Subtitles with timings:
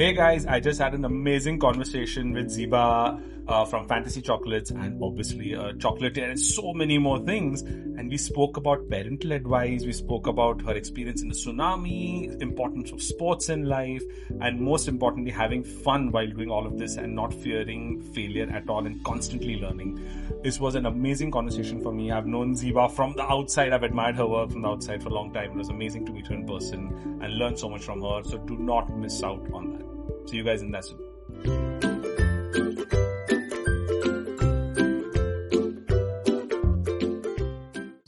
[0.00, 4.98] Hey guys, I just had an amazing conversation with Zeba uh, from Fantasie Chocolates and
[5.04, 7.60] obviously chocolatier and so many more things.
[7.60, 12.92] And we spoke about parental advice, we spoke about her experience in the tsunami, importance
[12.92, 14.02] of sports in life,
[14.40, 18.70] and most importantly, having fun while doing all of this and not fearing failure at
[18.70, 20.00] all and constantly learning.
[20.42, 22.10] This was an amazing conversation for me.
[22.10, 25.12] I've known Zeba from the outside, I've admired her work from the outside for a
[25.12, 25.50] long time.
[25.50, 28.22] It was amazing to meet her in person and learn so much from her.
[28.24, 29.89] So do not miss out on that.
[30.30, 30.98] See you guys in that soon.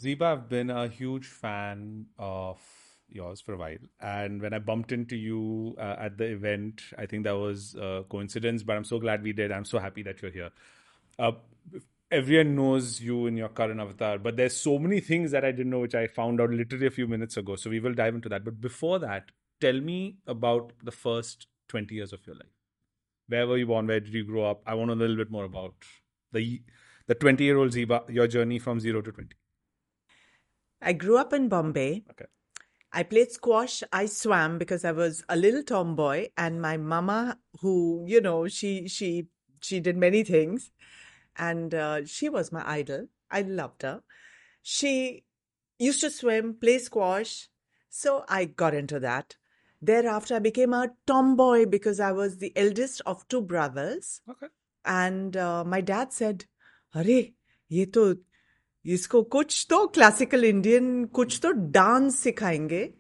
[0.01, 2.61] Zeba, I've been a huge fan of
[3.09, 3.77] yours for a while.
[4.01, 8.05] And when I bumped into you uh, at the event, I think that was a
[8.09, 9.51] coincidence, but I'm so glad we did.
[9.51, 10.51] I'm so happy that you're here.
[11.19, 11.33] Uh,
[12.09, 15.71] everyone knows you in your current avatar, but there's so many things that I didn't
[15.71, 17.57] know, which I found out literally a few minutes ago.
[17.57, 18.45] So we will dive into that.
[18.45, 22.55] But before that, tell me about the first 20 years of your life.
[23.29, 23.87] Where were you born?
[23.87, 24.63] Where did you grow up?
[24.67, 25.75] I want to know a little bit more about
[26.33, 26.63] the
[27.07, 29.35] the 20 year old Zeba, your journey from zero to 20.
[30.81, 32.05] I grew up in Bombay.
[32.11, 32.27] Okay.
[32.93, 33.83] I played squash.
[33.93, 38.89] I swam because I was a little tomboy, and my mama, who you know, she
[38.89, 39.29] she
[39.61, 40.71] she did many things,
[41.37, 43.07] and uh, she was my idol.
[43.31, 44.03] I loved her.
[44.63, 45.25] She
[45.79, 47.49] used to swim, play squash,
[47.89, 49.37] so I got into that.
[49.82, 54.48] Thereafter, I became a tomboy because I was the eldest of two brothers, Okay.
[54.86, 56.46] and uh, my dad said,
[56.96, 57.18] "अरे
[57.72, 58.06] ये तो
[58.86, 62.94] इसको कुछ तो classical Indian कुछ तो dance सिखाएंगे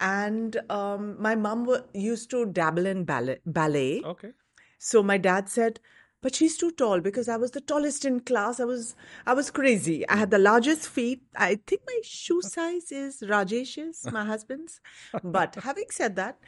[0.00, 4.02] and um, my mom wa- used to dabble in ballet, ballet.
[4.04, 4.32] Okay.
[4.78, 5.80] So my dad said,
[6.21, 8.59] "But she's too tall because I was the tallest in class.
[8.59, 10.07] I was I was crazy.
[10.07, 11.23] I had the largest feet.
[11.35, 14.79] I think my shoe size is Rajesh's, my husband's.
[15.23, 16.39] But having said that,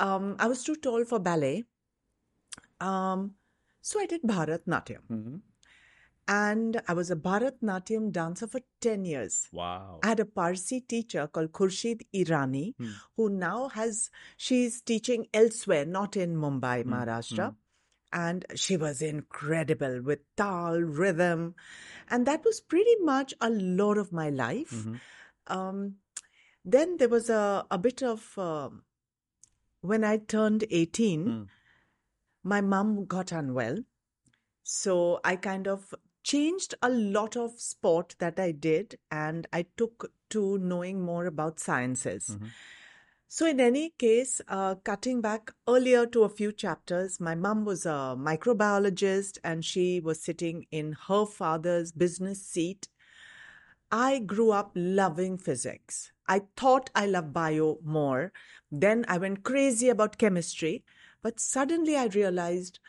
[0.00, 1.64] um, I was too tall for ballet.
[2.80, 3.34] Um,
[3.80, 5.40] so I did Bharatnatyam, Mhm.
[6.28, 9.48] and I was a Bharatnatyam dancer for ten years.
[9.52, 10.00] Wow.
[10.02, 12.90] I had a Parsi teacher called Khurshid Irani, Hmm.
[13.16, 17.54] who now has, she's teaching elsewhere, not in Mumbai, Maharashtra.
[18.12, 21.54] And she was incredible with tal, rhythm.
[22.08, 24.72] And that was pretty much a lot of my life.
[24.72, 25.00] Mhm.
[25.46, 25.96] Um,
[26.64, 28.84] then there was a, a bit of, um
[29.80, 31.42] when I turned 18, Hmm.
[32.44, 33.78] my mom got unwell.
[34.62, 40.12] So I kind of changed a lot of sport that I did and I took
[40.30, 42.28] to knowing more about sciences.
[42.36, 42.50] Mhm.
[43.34, 47.86] So, in any case, uh, cutting back earlier to a few chapters, my mom was
[47.86, 52.88] a microbiologist and she was sitting in her father's business seat.
[53.90, 56.12] I grew up loving physics.
[56.28, 58.34] I thought I loved bio more.
[58.70, 60.84] Then I went crazy about chemistry.
[61.22, 62.80] But suddenly I realized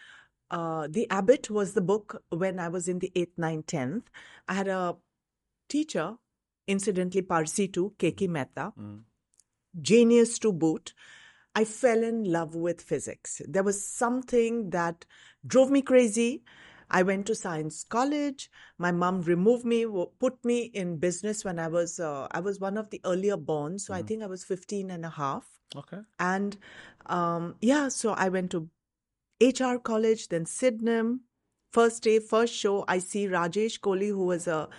[0.52, 4.03] uh, The Abbot was the book when I was in the 8th, 9th, 10th.
[4.50, 4.98] I had a
[5.70, 6.18] teacher,
[6.68, 9.03] incidentally Parsi too, Keki Mehta, Mm.
[9.81, 10.94] Genius to boot.
[11.56, 13.41] I fell in love with physics.
[13.47, 15.06] There was something that
[15.45, 16.44] drove me crazy.
[16.89, 18.50] I went to science college.
[18.78, 19.85] My mom removed me,
[20.19, 23.79] put me in business when I was uh, I was one of the earlier born,
[23.79, 25.45] so I think I was 15 and a half.
[25.75, 26.00] Okay.
[26.19, 26.57] And
[27.05, 28.69] um, yeah, so I went to
[29.41, 31.22] HR college, then Sydenham.
[31.72, 34.69] First day, first show, I see Rajesh Kohli, who was a,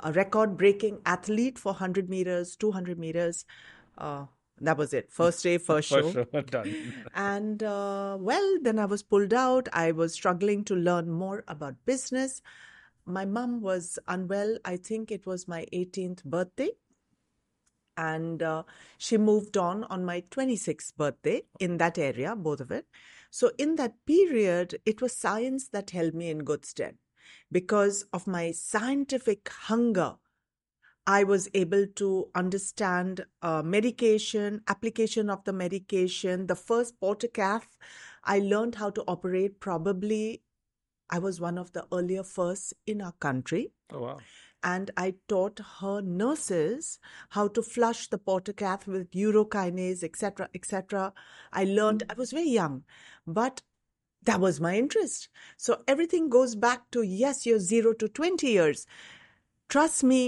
[0.00, 3.44] a record breaking athlete for 100 meters, 200 meters.
[3.96, 4.24] Uh,
[4.60, 5.10] that was it.
[5.20, 6.24] First day, first For show.
[6.50, 6.94] Done.
[7.14, 9.68] And uh, well, then I was pulled out.
[9.72, 12.42] I was struggling to learn more about business.
[13.06, 14.58] My mom was unwell.
[14.64, 16.70] I think it was my 18th birthday.
[17.96, 18.62] And uh,
[18.98, 22.86] she moved on on my 26th birthday in that area, both of it.
[23.30, 26.96] So, in that period, it was science that held me in good stead
[27.52, 30.14] because of my scientific hunger.
[31.10, 32.08] I was able to
[32.40, 36.46] understand uh, medication, application of the medication.
[36.46, 37.66] The first portacath,
[38.22, 39.58] I learned how to operate.
[39.58, 40.42] Probably,
[41.10, 44.18] I was one of the earlier firsts in our country, Oh, wow.
[44.62, 51.12] and I taught her nurses how to flush the portacath with urokinase, etc., etc.
[51.52, 52.04] I learned.
[52.08, 52.84] I was very young,
[53.26, 53.62] but
[54.30, 55.28] that was my interest.
[55.56, 58.86] So everything goes back to yes, you're zero to twenty years.
[59.68, 60.22] Trust me,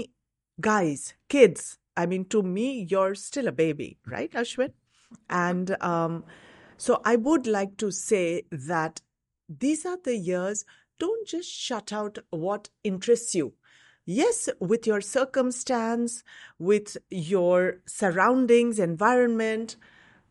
[0.63, 4.71] guys, kids, I mean, to me, you're still a baby, right, Ashwin?
[5.29, 6.23] And um,
[6.77, 9.01] so I would like to say that
[9.47, 10.65] these are the years,
[10.99, 13.53] don't just shut out what interests you.
[14.05, 16.23] Yes, with your circumstance,
[16.57, 19.75] with your surroundings, environment,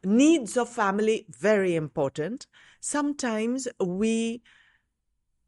[0.02, 2.46] needs of family very important.
[2.80, 4.42] Sometimes we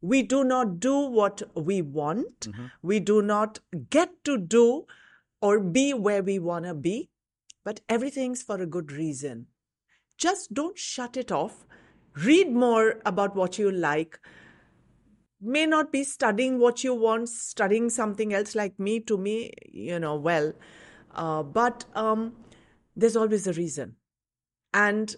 [0.05, 2.41] we do not do what we want.
[2.41, 2.67] Mm-hmm.
[2.83, 4.85] We do not get to do
[5.41, 7.09] or be where we want to be,
[7.65, 9.47] but everything's for a good reason.
[10.19, 11.67] Just don't shut it off.
[12.17, 14.21] Read more about what you like.
[15.41, 19.99] May not be studying what you want, studying something else like me, to me, you
[19.99, 20.53] know, well.
[21.15, 22.35] Uh, but um,
[22.95, 23.97] there's always a reason.
[24.75, 25.17] And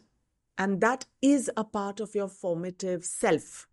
[0.59, 3.67] and that is a part of your formative self.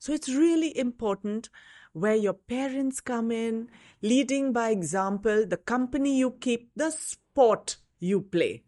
[0.00, 1.50] So it's really important
[1.92, 3.68] where your parents come in,
[4.00, 8.62] leading by example, the company you keep, the sport you play.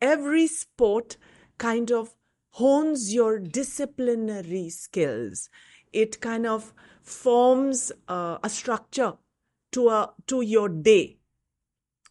[0.00, 1.16] Every sport
[1.58, 2.14] kind of
[2.50, 5.50] hones your disciplinary skills.
[5.92, 6.72] It kind of
[7.02, 9.14] forms uh, a structure
[9.72, 11.18] to a to your day.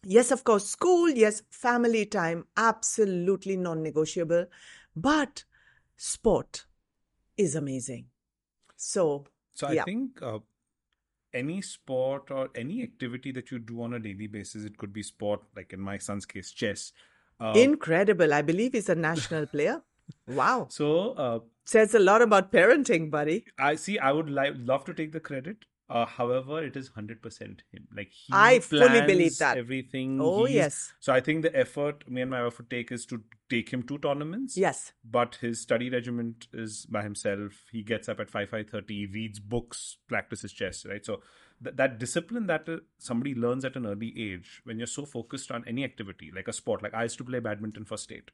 [0.02, 4.44] Yes, of course, school, yes, family time, absolutely non-negotiable,
[4.94, 5.44] but
[5.96, 6.66] sport
[7.36, 8.06] is amazing.
[8.76, 10.38] So, So I think uh,
[11.32, 15.02] any sport or any activity that you do on a daily basis, it could be
[15.02, 16.92] sport, like in my son's case, chess.
[17.40, 18.32] Uh, incredible.
[18.32, 19.82] I believe he's a national player.
[20.28, 20.68] Wow.
[20.70, 23.46] so uh, Says a lot about parenting, buddy.
[23.58, 23.98] I see.
[23.98, 25.64] I would li- love to take the credit.
[25.90, 27.86] Uh, however, it is hundred percent him.
[27.94, 29.58] Like he I fully believe that.
[29.58, 30.18] everything.
[30.20, 30.92] Oh, He's- yes.
[30.98, 33.82] So I think the effort me and my wife would take is to take him
[33.84, 34.56] to tournaments.
[34.56, 34.92] Yes.
[35.04, 37.52] But his study regiment is by himself.
[37.70, 40.86] He gets up at five five thirty, reads books, practices chess.
[40.86, 41.04] Right.
[41.04, 41.20] So
[41.62, 45.50] th- that discipline that uh, somebody learns at an early age, when you're so focused
[45.50, 48.30] on any activity like a sport, like I used to play badminton for state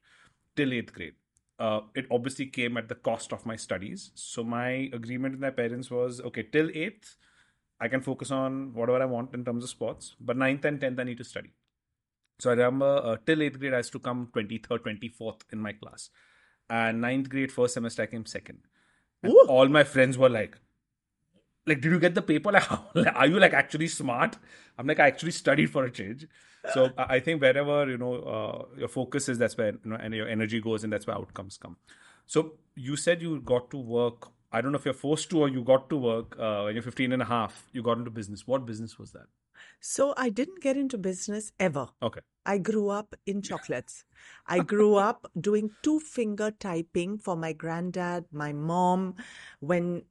[0.55, 1.15] till eighth grade.
[1.59, 4.11] Uh, it obviously came at the cost of my studies.
[4.15, 7.17] So my agreement with my parents was okay till eighth,
[7.81, 10.99] I can focus on whatever I want in terms of sports, but ninth and tenth
[10.99, 11.51] I need to study.
[12.39, 15.43] So I remember uh, till eighth grade I used to come twenty third, twenty fourth
[15.51, 16.09] in my class,
[16.69, 18.59] and ninth grade first semester I came second.
[19.23, 19.45] And Ooh.
[19.47, 20.57] all my friends were like,
[21.67, 22.51] like, did you get the paper?
[22.57, 24.37] Like, how, like, are you like actually smart?
[24.77, 26.27] I'm like, I actually studied for a change.
[26.73, 29.95] So I I think wherever you know uh, your focus is, that's where you know,
[29.95, 31.77] and your energy goes, and that's where outcomes come.
[32.25, 34.29] So you said you got to work.
[34.51, 36.83] I don't know if you're forced to or you got to work uh, when you're
[36.83, 37.67] 15 and a half.
[37.71, 38.45] You got into business.
[38.45, 39.27] What business was that?
[39.79, 41.89] So I didn't get into business ever.
[42.01, 42.21] Okay.
[42.45, 44.03] I grew up in chocolates.
[44.47, 49.15] I grew up doing two finger typing for my granddad, my mom.
[49.59, 50.03] When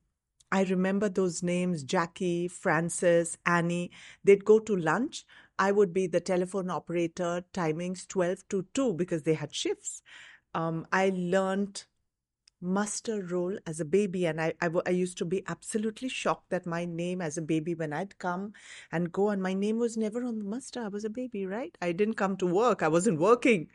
[0.53, 3.91] I remember those names Jackie, Frances, Annie,
[4.25, 5.25] they'd go to lunch.
[5.59, 10.03] I would be the telephone operator, timings 12 to 2 because they had shifts.
[10.55, 11.85] Um, I learned
[12.61, 14.27] muster roll as a baby.
[14.27, 17.93] And I I used to be absolutely shocked that my name as a baby when
[17.93, 18.53] i'd come
[18.93, 21.77] and go and my name was never on the muster i was a baby right?
[21.81, 23.69] I didn't come to work i wasn't working.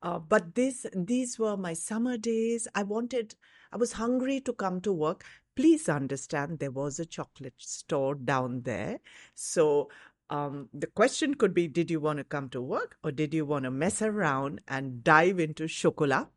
[0.00, 2.68] Uh, but this these were my summer days.
[2.74, 3.34] I wanted
[3.72, 5.24] i was hungry to come to work.
[5.56, 9.00] Please understand there was a chocolate store down there.
[9.34, 9.88] So
[10.30, 13.44] um, the question could be did you want to come to work or did you
[13.44, 16.28] want to mess around and dive into chocolat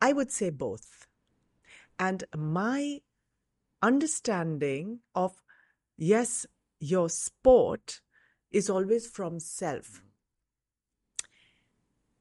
[0.00, 1.06] I would say both.
[1.98, 3.00] And my
[3.82, 5.42] understanding of,
[5.96, 6.46] yes,
[6.80, 8.00] your sport
[8.50, 9.86] is always from self.
[9.86, 10.02] Mm-hmm.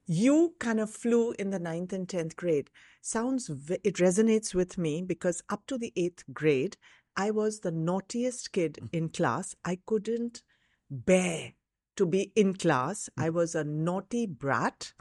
[0.07, 2.69] You kind of flew in the ninth and 10th grade.
[3.01, 6.77] Sounds, it resonates with me because up to the eighth grade,
[7.17, 8.95] I was the naughtiest kid mm-hmm.
[8.95, 9.55] in class.
[9.65, 10.43] I couldn't
[10.89, 11.53] bear
[11.95, 13.09] to be in class.
[13.09, 13.23] Mm-hmm.
[13.23, 14.93] I was a naughty brat.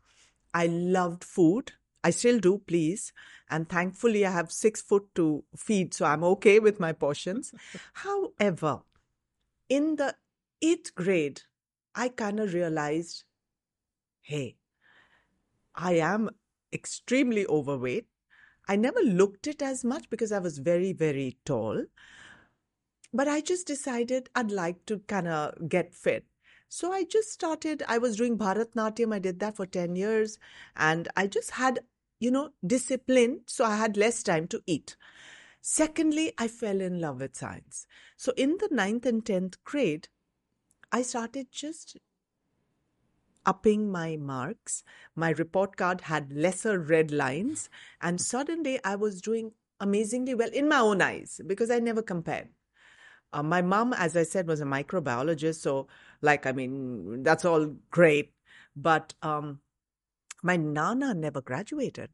[0.55, 1.73] I loved food.
[2.05, 3.13] I still do, please.
[3.51, 7.53] And thankfully, I have six foot to feed, so I'm okay with my portions.
[7.95, 8.83] However,
[9.69, 10.15] in the
[10.63, 11.43] eighth grade,
[11.95, 13.25] I kind of realized
[14.21, 14.57] hey,
[15.75, 16.31] I am
[16.73, 18.07] extremely overweight.
[18.69, 21.85] I never looked it as much because I was very, very tall.
[23.13, 26.25] But I just decided I'd like to kind of get fit.
[26.69, 29.15] So I just started, I was doing Bharatnatyam.
[29.15, 30.39] I did that for 10 years.
[30.77, 31.81] And I just had,
[32.19, 33.41] you know, discipline.
[33.47, 34.97] So I had less time to eat.
[35.61, 37.87] Secondly, I fell in love with science.
[38.17, 40.09] So in the ninth and 10th grade,
[40.93, 41.97] I started just
[43.47, 44.85] upping my marks.
[45.15, 47.69] My report card had lesser red lines.
[48.01, 52.49] And suddenly I was doing amazingly well in my own eyes because I never compared.
[53.33, 55.57] Uh, my mom, as I said, was a microbiologist.
[55.57, 55.89] So,
[56.23, 58.33] like, I mean, that's all great.
[58.77, 59.61] But um,
[60.45, 62.11] my nana never graduated.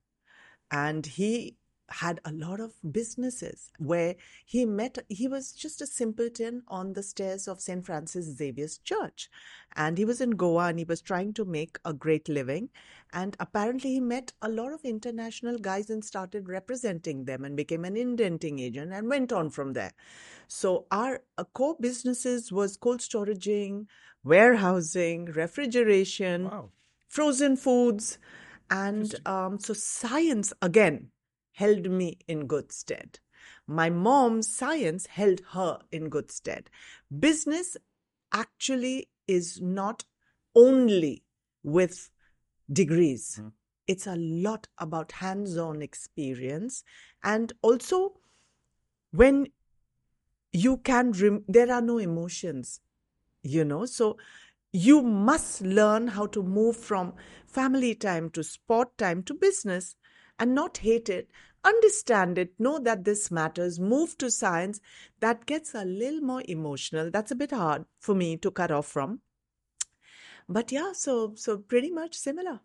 [0.71, 1.57] And he
[1.91, 7.03] had a lot of businesses where he met he was just a simpleton on the
[7.03, 9.29] stairs of st francis xavier's church
[9.75, 12.69] and he was in goa and he was trying to make a great living
[13.13, 17.85] and apparently he met a lot of international guys and started representing them and became
[17.85, 19.93] an indenting agent and went on from there
[20.47, 23.87] so our uh, core businesses was cold storaging
[24.23, 26.71] warehousing refrigeration Wow.
[27.11, 28.19] Frozen foods
[28.71, 31.09] and um, so science again
[31.53, 33.19] held me in good stead.
[33.67, 36.71] My mom's science held her in good stead.
[37.19, 37.77] Business
[38.33, 40.05] actually is not
[40.55, 41.25] only
[41.65, 42.11] with
[42.73, 43.43] degrees.
[43.89, 46.85] It's a lot about hands-on experience.
[47.25, 48.15] And also
[49.11, 49.49] when
[50.53, 52.81] you can rem- there are no emotions
[53.43, 53.87] you know?
[53.87, 54.17] So
[54.73, 57.13] you must learn how to move from
[57.47, 59.97] family time to sport time to business
[60.39, 61.31] and not hate it
[61.65, 64.81] understand it know that this matters move to science
[65.21, 68.87] that gets a little more emotional that's a bit hard for me to cut off
[68.87, 69.21] from
[70.49, 72.61] but yeah so so pretty much similar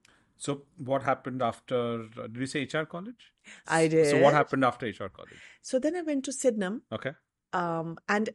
[0.45, 0.53] So
[0.87, 1.77] what happened after?
[2.21, 3.27] Uh, did you say HR college?
[3.75, 4.07] I did.
[4.07, 5.45] So what happened after HR college?
[5.69, 7.13] so then i went to sydenham Okay.
[7.59, 8.31] um, and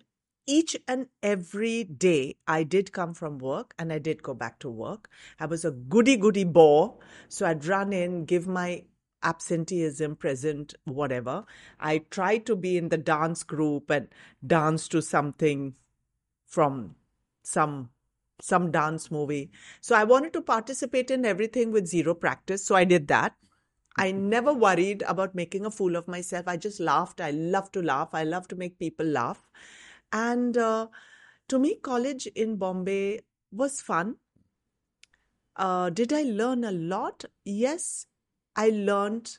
[0.50, 4.69] each and every day I did come from work and I did go back to
[4.69, 5.09] work.
[5.38, 6.99] I was a goody goody bore.
[7.28, 8.83] So I'd run in, give my
[9.23, 11.45] absenteeism present, whatever.
[11.78, 14.09] I tried to be in the dance group and
[14.45, 15.75] dance to something
[16.47, 16.97] from
[17.45, 17.90] some
[18.42, 19.50] some dance movie.
[19.80, 22.64] So I wanted to participate in everything with zero practice.
[22.64, 23.35] So I did that.
[23.97, 26.49] I never worried about making a fool of myself.
[26.49, 27.21] I just laughed.
[27.21, 28.09] I love to laugh.
[28.14, 29.49] I love to make people laugh.
[30.12, 30.88] And uh,
[31.49, 33.21] to me, college in Bombay
[33.52, 34.17] was fun.
[35.57, 37.25] Uh, did I learn a lot?
[37.45, 38.07] Yes,
[38.57, 39.38] I learned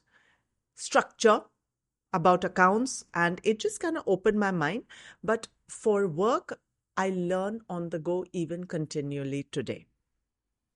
[0.75, 1.41] structure
[2.13, 4.83] about accounts and it just kind of opened my mind.
[5.23, 6.59] But for work,
[6.97, 9.85] I learn on the go even continually today.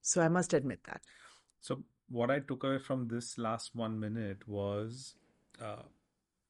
[0.01, 1.01] So I must admit that.
[1.59, 5.15] So what I took away from this last one minute was
[5.61, 5.83] uh,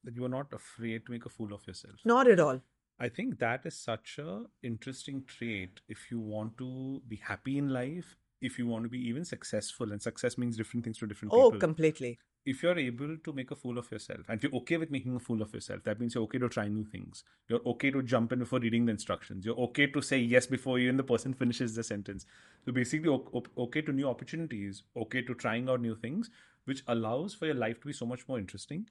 [0.04, 1.96] that you are not afraid to make a fool of yourself.
[2.04, 2.60] Not at all.
[2.98, 7.68] I think that is such a interesting trait if you want to be happy in
[7.68, 11.34] life, if you want to be even successful, and success means different things to different
[11.34, 11.56] Oh, people.
[11.56, 12.18] Oh, completely.
[12.46, 15.14] if you're able to make a fool of yourself, and if you're okay with making
[15.16, 17.24] a fool of yourself, that means you're okay to try new things.
[17.48, 19.44] You're okay to jump in before reading the instructions.
[19.44, 22.24] You're okay to say yes before even the person finishes the sentence.
[22.64, 23.10] So basically,
[23.58, 26.30] okay to new opportunities, okay to trying out new things,
[26.64, 28.88] which allows for your life to be so much more interesting.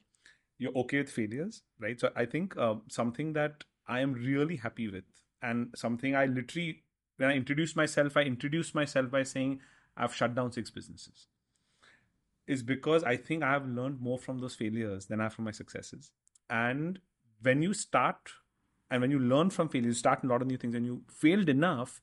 [0.58, 1.98] You're okay with failures, right?
[2.00, 5.04] So I think uh, something that I am really happy with,
[5.42, 6.84] and something I literally,
[7.16, 9.60] when I introduced myself, I introduced myself by saying
[9.96, 11.28] I've shut down six businesses
[12.46, 15.44] is because I think I have learned more from those failures than I have from
[15.44, 16.10] my successes.
[16.48, 17.00] And
[17.42, 18.30] when you start
[18.90, 21.02] and when you learn from failures, you start a lot of new things and you
[21.08, 22.00] failed enough,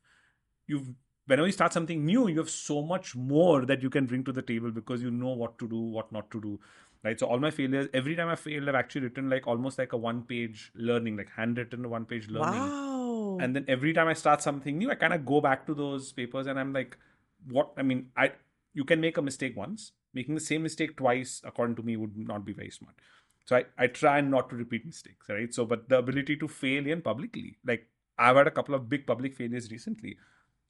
[0.67, 0.89] you've
[1.25, 4.33] whenever you start something new, you have so much more that you can bring to
[4.33, 6.59] the table because you know what to do, what not to do.
[7.03, 7.19] Right.
[7.19, 9.97] So all my failures, every time I failed, I've actually written like almost like a
[9.97, 12.61] one page learning, like handwritten one page learning.
[12.61, 13.37] Wow.
[13.41, 16.13] And then every time I start something new, I kind of go back to those
[16.13, 16.97] papers and I'm like,
[17.49, 17.73] what?
[17.75, 18.31] I mean, I
[18.73, 19.91] you can make a mistake once.
[20.13, 22.95] Making the same mistake twice, according to me, would not be very smart.
[23.45, 25.53] So I, I try not to repeat mistakes, right?
[25.53, 29.05] So, but the ability to fail in publicly, like I've had a couple of big
[29.05, 30.17] public failures recently,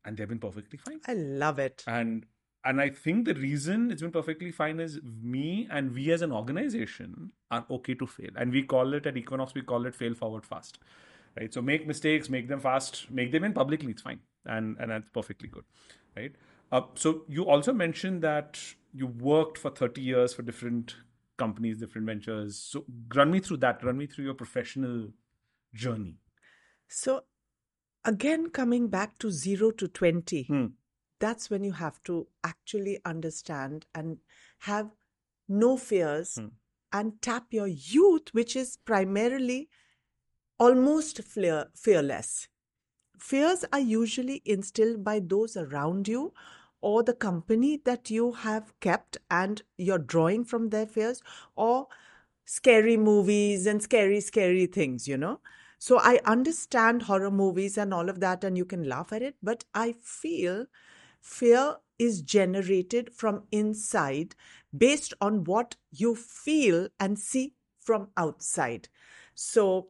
[0.06, 1.02] and they've been perfectly fine.
[1.06, 1.84] I love it.
[1.86, 2.26] And
[2.66, 6.32] and I think the reason it's been perfectly fine is me and we as an
[6.32, 10.14] organization are okay to fail, and we call it at Equinox, we call it fail
[10.14, 10.80] forward fast,
[11.40, 11.54] right?
[11.54, 15.10] So make mistakes, make them fast, make them in publicly, it's fine, and and that's
[15.10, 15.66] perfectly good,
[16.16, 16.36] right?
[16.72, 18.60] Uh, so you also mentioned that
[18.94, 20.96] you worked for 30 years for different
[21.38, 22.58] companies, different ventures.
[22.58, 23.84] So run me through that.
[23.84, 25.10] Run me through your professional
[25.74, 26.18] journey.
[26.88, 27.24] So,
[28.06, 30.66] again, coming back to zero to 20, Hmm.
[31.24, 32.18] That's when you have to
[32.52, 34.18] actually understand and
[34.72, 34.92] have
[35.66, 36.50] no fears Hmm.
[36.92, 39.70] and tap your youth, which is primarily
[40.60, 42.48] almost fear, fearless.
[43.20, 46.34] Fears are usually instilled by those around you
[46.82, 51.22] or the company that you have kept and you're drawing from their fears
[51.56, 51.88] or
[52.46, 55.40] scary movies and scary, scary things, you know.
[55.80, 59.36] So I understand horror movies and all of that, and you can laugh at it,
[59.44, 60.66] but I feel
[61.24, 64.36] fear is generated from inside
[64.76, 68.90] based on what you feel and see from outside.
[69.34, 69.88] So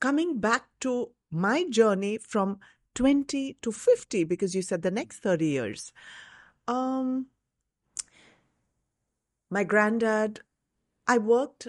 [0.00, 2.60] coming back to my journey from
[2.94, 5.92] 20 to 50, because you said the next 30 years.
[6.68, 7.26] Um,
[9.50, 10.40] my granddad,
[11.06, 11.68] I worked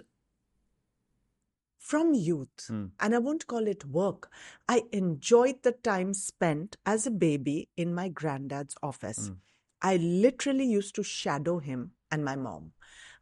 [1.88, 2.86] from youth, Hmm.
[3.00, 4.29] and I won't call it work.
[4.67, 9.27] I enjoyed the time spent as a baby in my granddad's office.
[9.27, 9.36] Hmm.
[9.82, 12.74] I literally used to shadow him and my mom.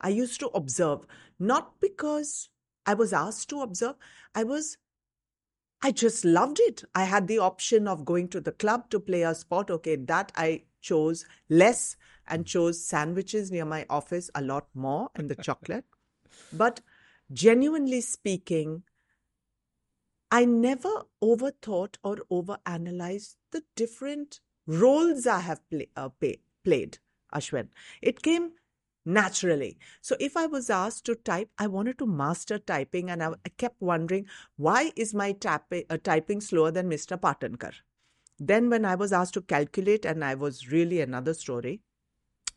[0.01, 1.05] I used to observe,
[1.38, 2.50] not because
[2.86, 3.95] I was asked to observe,
[4.34, 4.77] I was
[5.81, 6.84] I just loved it.
[6.95, 9.69] I had the option of going to the club to play a sport.
[9.69, 15.29] Okay, that I chose less and chose sandwiches near my office a lot more and
[15.29, 15.86] the chocolate.
[16.51, 16.81] But
[17.32, 18.84] genuinely speaking,
[20.32, 26.98] I never overthought or overanalyzed the different roles I have play, uh, pay, played,
[27.34, 27.70] Ashwin.
[28.01, 28.51] It came
[29.05, 29.77] naturally.
[30.01, 33.50] So if I was asked to type, I wanted to master typing, and I, I
[33.58, 34.25] kept wondering
[34.58, 37.20] why is my uh, typing slower than Mr.
[37.20, 37.74] Patankar?
[38.39, 41.82] Then when I was asked to calculate, and I was really another story.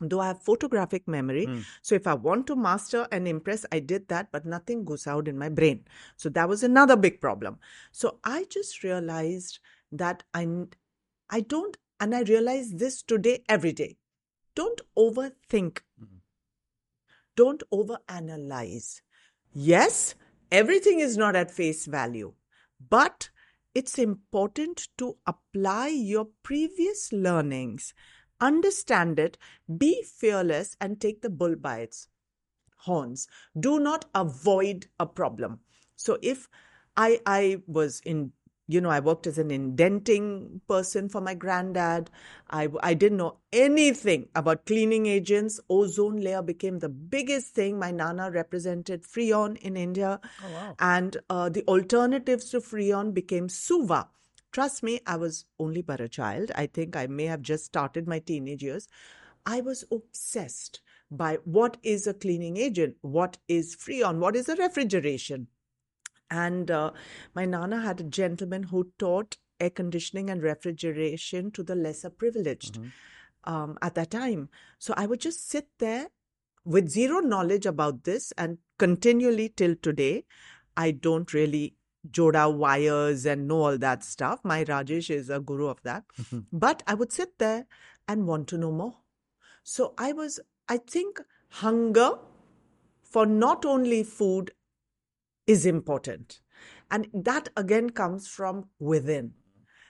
[0.00, 1.60] Though I have photographic memory, hmm.
[1.82, 5.26] so if I want to master and impress, I did that, but nothing goes out
[5.26, 5.84] in my brain.
[6.16, 7.58] So that was another big problem.
[7.90, 9.58] So I just realized
[9.90, 10.46] that I,
[11.30, 13.96] I don't, and I realize this today every day.
[14.54, 16.18] Don't overthink hmm.
[17.36, 19.00] don't overanalyze.
[19.52, 20.14] Yes,
[20.50, 22.34] everything is not at face value,
[22.88, 23.30] but
[23.74, 27.94] it's important to apply your previous learnings,
[28.40, 29.38] understand it,
[29.76, 32.08] be fearless, and take the bull by its
[32.78, 33.28] horns.
[33.58, 35.60] Do not avoid a problem.
[35.96, 36.48] So if
[36.96, 38.32] I I was in
[38.70, 42.10] you know, I worked as an indenting person for my granddad.
[42.50, 45.58] I, I didn't know anything about cleaning agents.
[45.70, 47.78] Ozone layer became the biggest thing.
[47.78, 50.20] My Nana represented Freon in India.
[50.44, 50.76] Oh, wow.
[50.80, 54.08] And uh, the alternatives to Freon became Suva.
[54.52, 56.50] Trust me, I was only but a child.
[56.54, 58.88] I think I may have just started my teenage years.
[59.44, 64.56] I was obsessed by what is a cleaning agent, what is Freon, what is a
[64.56, 65.48] refrigeration.
[66.30, 66.90] And uh,
[67.34, 72.78] my Nana had a gentleman who taught air conditioning and refrigeration to the lesser privileged
[73.44, 74.50] um, at that time.
[74.78, 76.08] So I would just sit there
[76.64, 80.24] with zero knowledge about this and continually till today.
[80.76, 81.74] I don't really
[82.10, 84.40] joda wires and know all that stuff.
[84.44, 86.04] My Rajesh is a guru of that.
[86.20, 86.40] Mm-hmm.
[86.52, 87.66] but I would sit there
[88.06, 88.96] and want to know more.
[89.62, 92.12] So I was, I think, hunger
[93.02, 94.52] for not only food
[95.46, 96.40] is important.
[96.90, 99.34] And that again comes from within.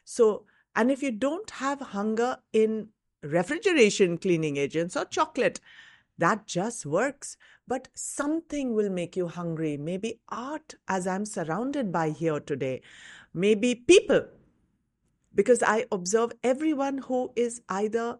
[0.04, 2.88] So, and if you don't have hunger in
[3.22, 5.60] refrigeration cleaning agents or chocolate,
[6.16, 7.36] that just works.
[7.68, 9.76] But something will make you hungry.
[9.76, 12.80] Maybe art, as I'm surrounded by here today.
[13.34, 14.26] Maybe people,
[15.34, 18.18] because I observe everyone who is either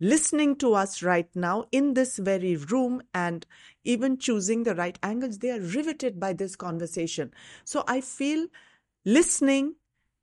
[0.00, 3.46] listening to us right now in this very room and
[3.84, 7.32] even choosing the right angles, they are riveted by this conversation.
[7.64, 8.46] So I feel
[9.04, 9.74] listening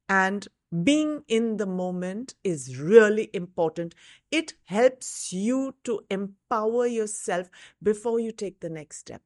[0.09, 0.47] and
[0.83, 3.93] being in the moment is really important.
[4.31, 7.49] It helps you to empower yourself
[7.81, 9.21] before you take the next step.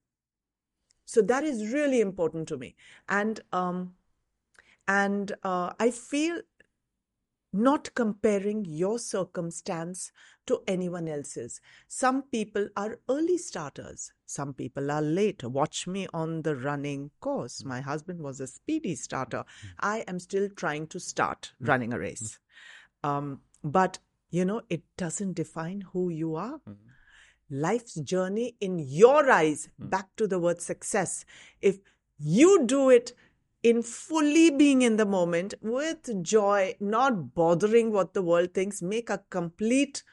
[1.05, 2.75] So that is really important to me.
[3.07, 3.93] And um,
[4.87, 6.41] and uh, I feel
[7.57, 10.11] not comparing your circumstance
[10.45, 11.59] to anyone else's.
[11.87, 15.43] Some people are early starters, some people are late.
[15.43, 17.65] Watch me on the running course.
[17.65, 19.43] My husband was a speedy starter.
[19.61, 19.67] Hmm.
[19.79, 21.65] I am still trying to start hmm.
[21.65, 22.39] running a race.
[23.03, 23.09] Hmm.
[23.09, 26.61] Um, but, you know, it doesn't define who you are.
[27.49, 31.25] Life's journey in your eyes, back to the word success.
[31.61, 31.79] If
[32.19, 33.13] you do it
[33.63, 39.09] in fully being in the moment with joy, not bothering what the world thinks, make
[39.09, 40.03] a complete,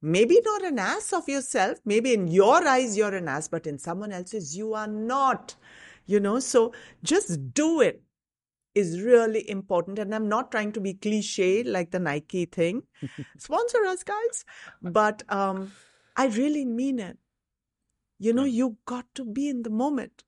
[0.00, 1.78] maybe not an ass of yourself.
[1.84, 5.56] Maybe in your eyes, you're an ass, but in someone else's, you are not.
[6.06, 6.72] You know, so
[7.02, 8.02] just do it
[8.76, 9.98] is really important.
[9.98, 12.82] And I'm not trying to be cliche like the Nike thing.
[13.38, 14.44] Sponsor us, guys.
[14.82, 15.72] But um,
[16.16, 17.18] I really mean it.
[18.18, 20.22] You know, you got to be in the moment.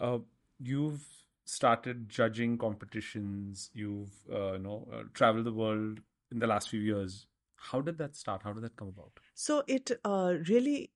[0.00, 0.18] Uh,
[0.58, 1.04] you've
[1.46, 3.70] started judging competitions.
[3.72, 7.26] You've uh, you know uh, traveled the world in the last few years.
[7.56, 8.42] How did that start?
[8.44, 9.12] How did that come about?
[9.34, 10.90] So it uh, really,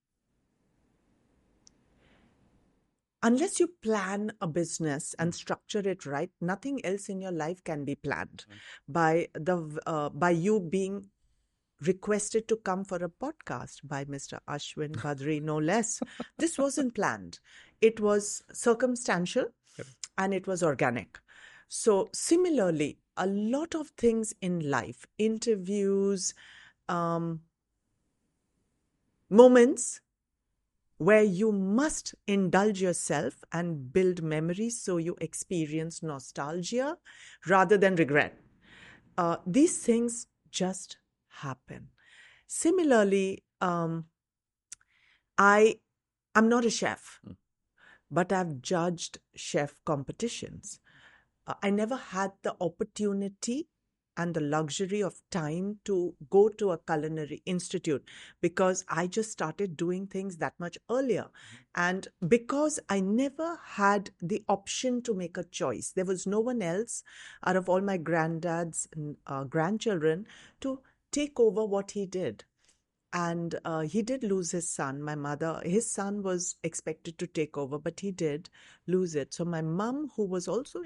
[3.22, 7.84] unless you plan a business and structure it right, nothing else in your life can
[7.84, 8.44] be planned.
[8.88, 11.06] By the uh, by you being
[11.80, 14.38] requested to come for a podcast by Mr.
[14.46, 16.00] Ashwin Bhadri, no less.
[16.38, 17.38] this wasn't planned.
[17.80, 19.46] It was circumstantial
[20.20, 21.18] and it was organic.
[21.66, 26.34] So, similarly, a lot of things in life, interviews,
[26.88, 27.40] um,
[29.30, 30.00] moments,
[30.98, 36.98] where you must indulge yourself and build memories so you experience nostalgia
[37.48, 38.36] rather than regret.
[39.16, 41.88] Uh, these things just happen.
[42.46, 44.04] Similarly, um,
[45.38, 45.76] I
[46.34, 47.20] I'm not a chef,
[48.10, 50.80] but I've judged chef competitions.
[51.46, 53.68] Uh, I never had the opportunity
[54.16, 58.04] and the luxury of time to go to a culinary institute
[58.40, 61.28] because I just started doing things that much earlier.
[61.74, 66.60] And because I never had the option to make a choice, there was no one
[66.60, 67.02] else
[67.46, 68.88] out of all my granddad's
[69.26, 70.26] uh, grandchildren
[70.60, 70.80] to
[71.12, 72.44] take over what he did.
[73.12, 75.02] And uh, he did lose his son.
[75.02, 78.50] My mother, his son was expected to take over, but he did
[78.86, 79.34] lose it.
[79.34, 80.82] So my mum, who was also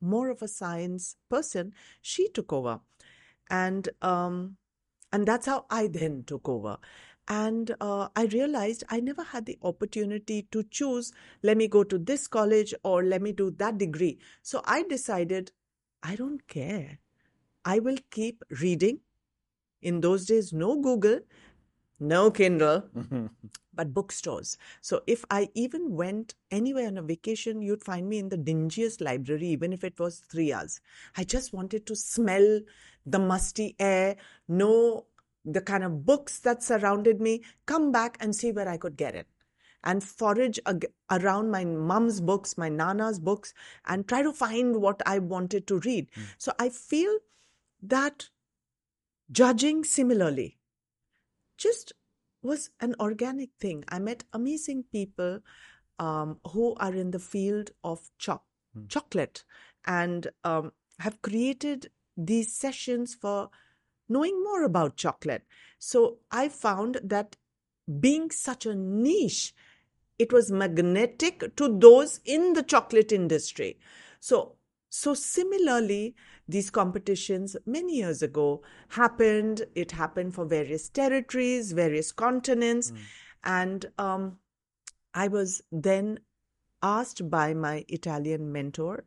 [0.00, 2.80] more of a science person, she took over,
[3.48, 4.58] and um,
[5.12, 6.76] and that's how I then took over.
[7.28, 11.12] And uh, I realized I never had the opportunity to choose.
[11.42, 14.18] Let me go to this college or let me do that degree.
[14.42, 15.52] So I decided,
[16.02, 16.98] I don't care.
[17.64, 19.00] I will keep reading.
[19.82, 21.20] In those days, no Google,
[21.98, 22.84] no Kindle,
[23.74, 24.56] but bookstores.
[24.80, 29.00] So if I even went anywhere on a vacation, you'd find me in the dingiest
[29.00, 30.80] library, even if it was three hours.
[31.16, 32.60] I just wanted to smell
[33.04, 34.16] the musty air,
[34.48, 35.06] know
[35.44, 39.14] the kind of books that surrounded me, come back and see where I could get
[39.14, 39.26] it.
[39.84, 43.54] And forage ag- around my mom's books, my nana's books,
[43.86, 46.08] and try to find what I wanted to read.
[46.14, 46.22] Hmm.
[46.38, 47.18] So I feel
[47.82, 48.28] that
[49.30, 50.58] judging similarly
[51.56, 51.92] just
[52.42, 53.84] was an organic thing.
[53.88, 55.40] I met amazing people
[55.98, 58.42] um, who are in the field of cho-
[58.88, 59.44] chocolate
[59.86, 63.50] and um, have created these sessions for
[64.08, 65.42] knowing more about chocolate.
[65.78, 67.36] So I found that
[68.00, 69.54] being such a niche,
[70.18, 73.78] it was magnetic to those in the chocolate industry.
[74.20, 74.56] So
[74.88, 76.14] so similarly,
[76.48, 79.66] these competitions many years ago happened.
[79.74, 82.92] It happened for various territories, various continents,
[83.44, 84.38] and um,
[85.14, 86.20] I was then
[86.82, 89.04] asked by my Italian mentor,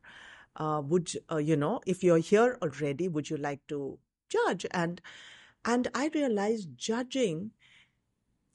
[0.55, 3.07] uh, "Would uh, you know if you're here already?
[3.07, 3.99] Would you like to
[4.29, 5.01] judge?" And
[5.65, 7.51] and I realized judging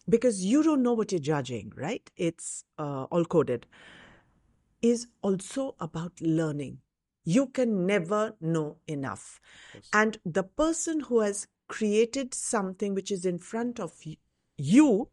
[0.08, 2.10] because you don't know what you're judging, right?
[2.16, 3.66] It's uh, all coded.
[4.82, 6.78] Is also about learning
[7.24, 9.40] you can never know enough.
[9.92, 13.92] And the person who has created something which is in front of
[14.56, 15.08] you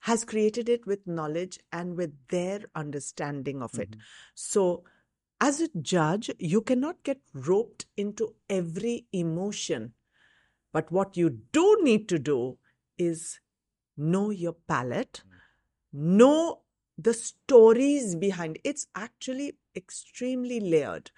[0.00, 3.90] has created it with knowledge and with their understanding of it.
[3.90, 4.00] Mm-hmm.
[4.34, 4.84] So,
[5.40, 9.92] as a judge, you cannot get roped into every emotion.
[10.72, 12.58] But what you do need to do
[12.96, 13.40] is
[13.96, 15.32] know your palate, mm.
[15.92, 16.60] know
[16.98, 21.10] the stories behind it's actually extremely layered.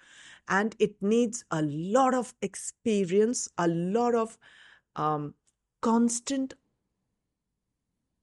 [0.47, 4.37] And it needs a lot of experience a lot of
[4.95, 5.35] um,
[5.81, 6.55] constant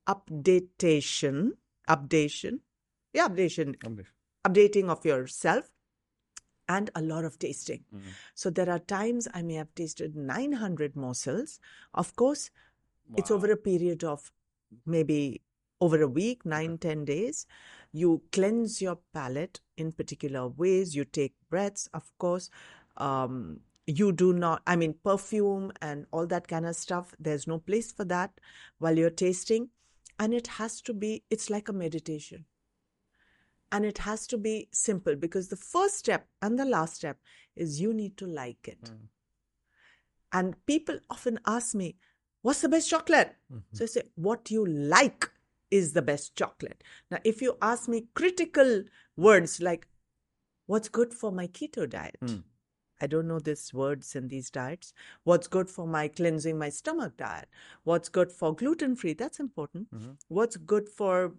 [0.08, 1.52] updatation
[1.88, 2.60] updation
[3.12, 3.74] yeah updation
[4.46, 5.70] updating of yourself
[6.68, 7.84] and a lot of tasting.
[8.34, 11.60] So there are times i may have tasted 900 morsels.
[11.94, 12.50] Of course
[13.16, 14.32] it's over a period of
[14.84, 15.42] maybe
[15.80, 17.46] over a week, nine, ten days.
[17.92, 20.94] You cleanse your palate in particular ways.
[20.94, 22.50] You take breaths, of course.
[22.96, 27.14] Um, you do not, I mean, perfume and all that kind of stuff.
[27.18, 28.32] There's no place for that
[28.78, 29.68] while you're tasting.
[30.18, 32.46] And it has to be, it's like a meditation.
[33.70, 37.18] And it has to be simple because the first step and the last step
[37.54, 38.90] is you need to like it.
[40.32, 41.96] And people often ask me,
[42.42, 43.34] What's the best chocolate?
[43.72, 45.30] So I say, What you like
[45.76, 46.82] is the best chocolate.
[47.10, 48.84] Now, if you ask me critical
[49.16, 49.86] words like,
[50.66, 52.16] What's good for my keto diet?
[52.20, 52.38] Hmm.
[53.00, 54.92] I don't know these words in these diets.
[55.24, 57.48] What's good for my cleansing my stomach diet?
[57.84, 59.12] What's good for gluten free?
[59.12, 59.94] That's important.
[59.94, 60.12] Mm-hmm.
[60.28, 61.34] What's good for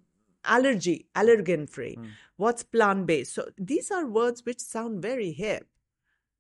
[0.46, 1.96] allergy, allergen free?
[1.96, 2.06] Hmm.
[2.38, 3.34] What's plant based?
[3.34, 5.68] So these are words which sound very hip.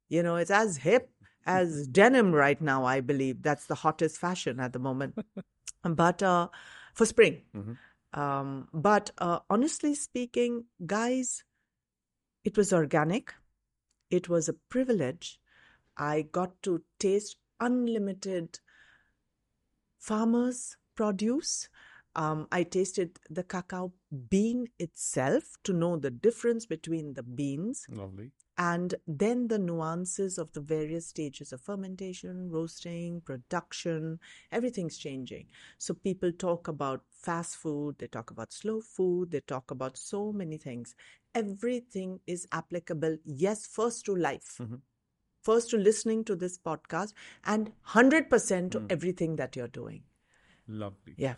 [0.07, 1.09] You know, it's as hip
[1.45, 3.41] as denim right now, I believe.
[3.41, 5.17] That's the hottest fashion at the moment.
[5.83, 6.49] but uh,
[6.93, 7.41] for spring.
[7.55, 7.73] Mm-hmm.
[8.13, 11.43] Um, but uh, honestly speaking, guys,
[12.43, 13.33] it was organic.
[14.09, 15.39] It was a privilege.
[15.97, 18.59] I got to taste unlimited
[19.99, 21.69] farmers' produce.
[22.17, 23.93] Um, I tasted the cacao
[24.29, 28.31] bean itself to know the difference between the beans Lovely.
[28.57, 34.19] and then the nuances of the various stages of fermentation, roasting, production,
[34.51, 35.45] everything's changing.
[35.77, 40.33] So people talk about fast food, they talk about slow food, they talk about so
[40.33, 40.95] many things.
[41.35, 44.81] Everything is applicable, yes, first to life, Mhm.
[45.43, 48.91] first to listening to this podcast, and 100% to Mm.
[48.91, 50.03] everything that you're doing.
[50.67, 51.13] Lovely.
[51.17, 51.35] Yeah.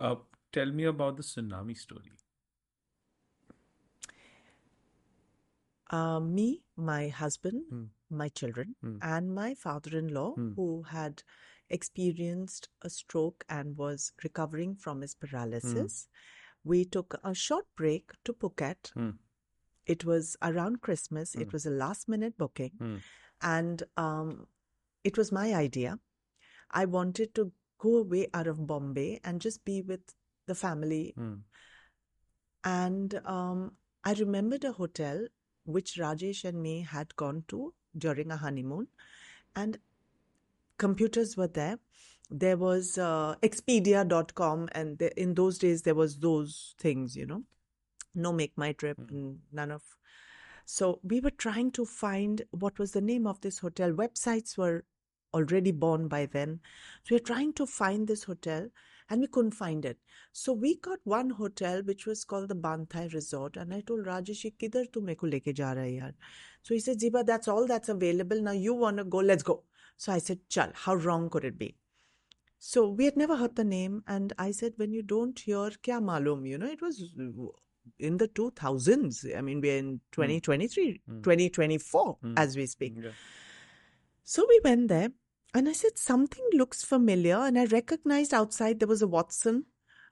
[0.00, 0.16] Uh,
[0.52, 2.10] tell me about the tsunami story.
[5.90, 7.84] Uh, me, my husband, Hmm.
[8.08, 8.98] my children, Hmm.
[9.02, 10.52] and my father in law, Hmm.
[10.54, 11.22] who had
[11.68, 16.08] experienced a stroke and was recovering from his paralysis.
[16.64, 18.92] We took a short break to Phuket.
[18.94, 19.10] Hmm.
[19.86, 21.50] It was around Christmas, it Hmm.
[21.52, 22.96] was a last minute booking, Hmm.
[23.42, 24.46] and um,
[25.04, 25.98] it was my idea.
[26.70, 30.14] I wanted to go away out of Bombay and just be with
[30.46, 31.34] the family Hmm.
[32.64, 33.72] and um,
[34.04, 35.26] I remembered a hotel
[35.64, 38.88] which Rajesh and me had gone to during a honeymoon,
[39.54, 39.78] and
[40.78, 41.78] computers were there.
[42.30, 47.42] There was uh, Expedia.com, and the, in those days there was those things, you know,
[48.14, 49.82] no make my trip, n- none of.
[50.64, 53.92] So we were trying to find what was the name of this hotel.
[53.92, 54.84] Websites were
[55.34, 56.60] already born by then.
[57.04, 58.68] So we were trying to find this hotel
[59.08, 59.98] and we couldn't find it.
[60.32, 64.52] So we got one hotel which was called the Banthai Resort and I told Rajesh,
[64.58, 66.12] kidhar tu meko leke ja raha yaar?
[66.62, 68.40] So he said, Zeba, that's all that's available.
[68.40, 69.64] Now you want to go, let's go.
[69.96, 71.74] So I said, chal, how wrong could it be?
[72.58, 76.02] So we had never heard the name and I said, when you don't hear kya
[76.02, 77.12] malum, you know, it was
[77.98, 79.36] in the 2000s.
[79.36, 80.12] I mean, we're in hmm.
[80.12, 81.22] 2023, mm.
[81.22, 82.34] 2024 mm.
[82.36, 82.94] as we speak.
[82.96, 83.10] Yeah.
[84.30, 85.08] So we went there,
[85.54, 87.34] and I said, Something looks familiar.
[87.34, 89.64] And I recognized outside there was a Watson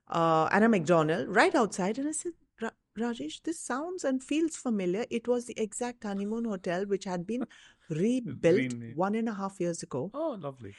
[0.08, 1.98] uh, and a McDonald right outside.
[1.98, 5.04] And I said, "Ra- Rajesh, this sounds and feels familiar.
[5.08, 7.46] It was the exact honeymoon hotel which had been
[7.90, 10.10] rebuilt one and a half years ago.
[10.12, 10.74] Oh, lovely.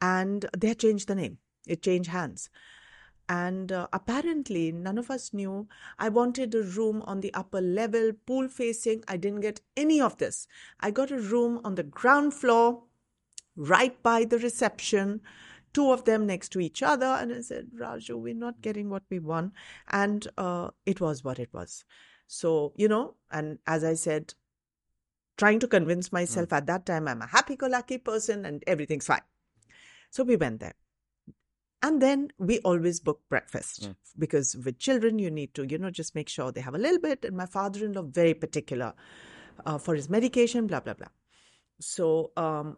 [0.00, 2.50] And they had changed the name, it changed hands.
[3.30, 5.68] And uh, apparently, none of us knew.
[6.00, 9.04] I wanted a room on the upper level, pool facing.
[9.06, 10.48] I didn't get any of this.
[10.80, 12.82] I got a room on the ground floor,
[13.54, 15.20] right by the reception,
[15.72, 17.06] two of them next to each other.
[17.06, 19.52] And I said, Raju, we're not getting what we want.
[19.88, 21.84] And uh, it was what it was.
[22.26, 24.34] So, you know, and as I said,
[25.38, 29.06] trying to convince myself at that time I'm a happy go lucky person and everything's
[29.06, 29.22] fine.
[30.10, 30.74] So we went there
[31.82, 33.94] and then we always book breakfast mm.
[34.18, 37.00] because with children you need to you know just make sure they have a little
[37.00, 37.24] bit.
[37.24, 38.92] And my father-in-law very particular
[39.64, 41.08] uh, for his medication blah blah blah.
[41.80, 42.76] So um,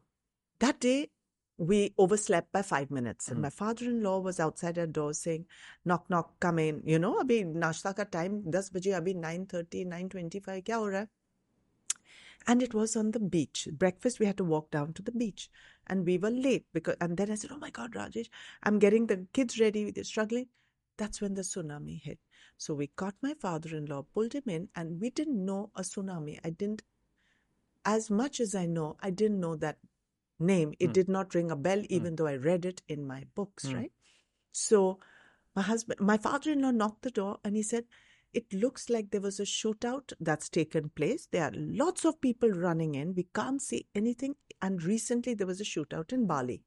[0.61, 1.11] that day
[1.59, 3.29] we overslept by five minutes.
[3.29, 3.43] And hmm.
[3.43, 5.47] my father-in-law was outside our door saying
[5.85, 6.83] knock knock come in.
[6.85, 11.09] You know abhi nashta ka time 10 baje abhi 9:30 9:25 kya ho raha
[12.47, 13.69] and it was on the beach.
[13.73, 15.51] Breakfast we had to walk down to the beach.
[15.87, 18.29] And we were late because and then i said oh my god rajesh
[18.63, 19.91] i'm getting the kids ready.
[19.91, 20.47] They're struggling.
[20.97, 22.19] That's when the tsunami hit.
[22.57, 26.39] So we caught my father-in-law pulled him in and we didn't know a tsunami.
[26.45, 26.83] I didn't
[27.85, 29.79] as much as i know i didn't know that
[30.39, 30.73] name.
[30.79, 30.93] It Hmm.
[30.93, 33.75] did not ring a bell even though i read it in my books Hmm.
[33.75, 33.93] right?
[34.53, 34.99] So
[35.57, 37.85] my husband my father-in-law knocked the door and he said
[38.34, 41.28] it looks like there was a shootout that's taken place.
[41.32, 43.14] There are lots of people running in.
[43.16, 44.36] We can't see anything.
[44.62, 46.64] And recently there was a shootout in Bali.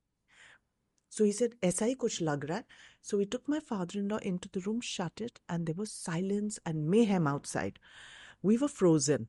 [1.08, 2.64] So he said, "ऐसा ही कुछ लग रहा है."
[3.02, 6.88] So we took my father-in-law into the room, shut it, and there was silence and
[6.88, 7.78] mayhem outside.
[8.42, 9.28] We were frozen.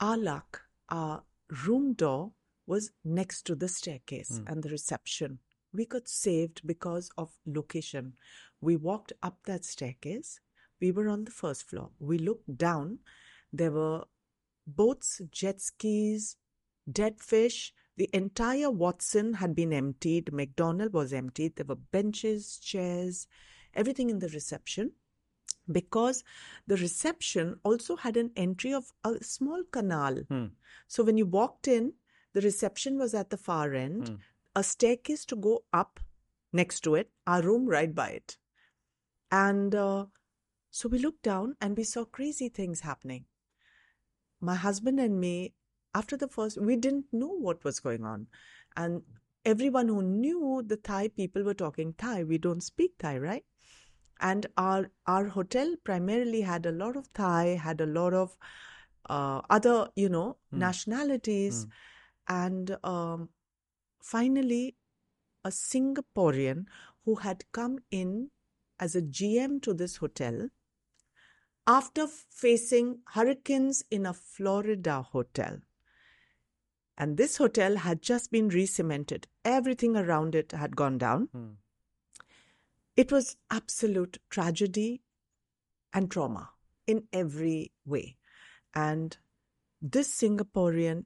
[0.00, 1.24] Our luck, our
[1.66, 2.32] room door
[2.66, 5.40] was next to the staircase and the reception.
[5.72, 8.16] We got saved because of location.
[8.60, 10.40] We walked up that staircase.
[10.81, 11.89] we were on the first floor.
[11.99, 12.99] We looked down.
[13.51, 14.05] There were
[14.65, 16.37] boats, jet skis,
[16.91, 17.73] dead fish.
[17.97, 20.31] The entire Watson had been emptied.
[20.31, 21.55] McDonald was emptied.
[21.55, 23.27] There were benches, chairs,
[23.73, 24.91] everything in the reception.
[25.71, 26.23] Because
[26.65, 30.15] the reception also had an entry of a small canal.
[30.29, 30.45] Hmm.
[30.87, 31.93] So when you walked in,
[32.33, 34.15] the reception was at the far end, Hmm.
[34.55, 35.99] a staircase to go up
[36.53, 38.37] next to it, our room right by it.
[39.31, 40.05] And uh,
[40.71, 43.25] so we looked down and we saw crazy things happening.
[44.39, 45.53] My husband and me,
[45.95, 48.27] after the first, we didn't know what was going on.
[48.77, 49.01] And
[49.45, 52.23] everyone who knew the Thai people were talking Thai.
[52.23, 53.43] We don't speak Thai, right?
[54.21, 58.37] And our our hotel primarily had a lot of Thai, had a lot of
[59.09, 61.65] uh, other, you know, nationalities.
[62.27, 63.29] And um,
[64.03, 64.75] finally,
[65.43, 66.65] a Singaporean
[67.05, 68.29] who had come in
[68.79, 70.49] as a GM to this hotel
[71.69, 75.59] after facing hurricanes in a Florida hotel.
[76.97, 79.27] And this hotel had just been re-cemented.
[79.45, 81.29] Everything around it had gone down.
[81.31, 81.51] Hmm.
[82.97, 85.01] It was absolute tragedy
[85.93, 86.49] and trauma
[86.87, 88.17] in every way.
[88.73, 89.15] And
[89.79, 91.05] this Singaporean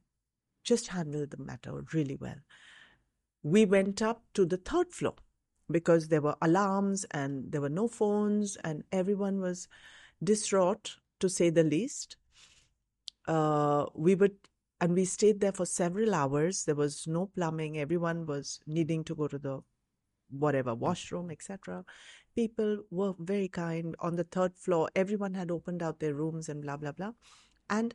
[0.64, 2.38] just handled the matter really well.
[3.44, 5.16] We went up to the third floor
[5.70, 9.68] because there were alarms and there were no phones, and everyone was
[10.24, 12.18] distraught to say the least.
[13.28, 14.36] Uh, we would
[14.82, 16.66] and we stayed there for several hours.
[16.66, 17.80] There was no plumbing.
[17.80, 19.62] Everyone was needing to go to the
[20.30, 21.86] whatever washroom, etc.
[22.36, 23.96] People were very kind.
[24.00, 27.12] On the third floor, everyone had opened out their rooms and blah blah blah.
[27.70, 27.94] And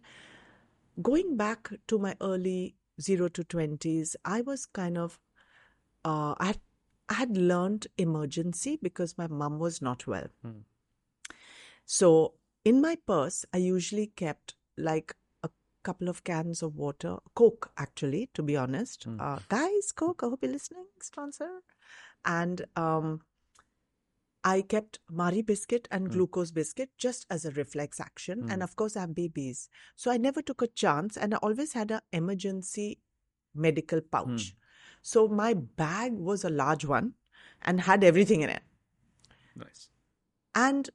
[1.02, 5.18] going back to my early zero to twenties, I was kind of
[6.04, 6.60] uh, I had
[7.10, 10.28] I had learned emergency because my mum was not well.
[10.42, 10.60] Hmm.
[11.90, 12.34] So
[12.66, 15.48] in my purse, I usually kept like a
[15.82, 19.04] couple of cans of water, Coke actually, to be honest.
[19.04, 19.18] Hmm.
[19.18, 21.48] Uh, guys, Coke, I hope you're listening, sponsor.
[22.26, 23.22] And um,
[24.44, 26.12] I kept Marie biscuit and Hmm.
[26.12, 28.42] glucose biscuit just as a reflex action.
[28.42, 28.50] Hmm.
[28.50, 29.70] And of course, I have babies.
[29.96, 32.98] So I never took a chance and I always had an emergency
[33.54, 34.54] medical pouch.
[35.00, 37.14] So my bag was a large one
[37.62, 38.62] and had everything in it.
[39.56, 39.88] Nice.
[40.54, 40.90] And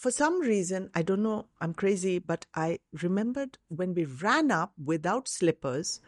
[0.00, 4.72] for some reason, I don't know, I'm crazy, but I remembered when we ran up
[4.82, 6.00] without slippers,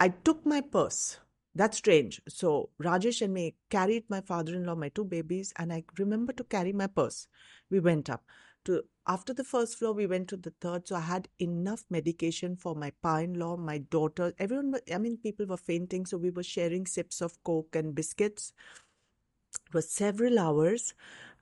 [0.00, 1.20] I took my purse.
[1.54, 2.20] That's strange.
[2.28, 6.72] So Rajesh and me carried my father-in-law, my two babies, and I remember to carry
[6.72, 7.28] my purse.
[7.70, 8.24] We went up
[8.64, 10.88] to after the first floor, we went to the third.
[10.88, 14.32] So I had enough medication for my pa-in-law, my daughter.
[14.38, 18.52] Everyone, I mean, people were fainting, so we were sharing sips of coke and biscuits.
[19.70, 20.94] It was several hours,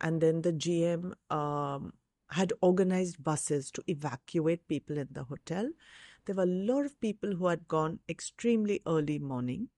[0.02, 1.94] and then the GM um,
[2.30, 5.70] had organized buses to evacuate people in the hotel.
[6.26, 9.68] There were a lot of people who had gone extremely early morning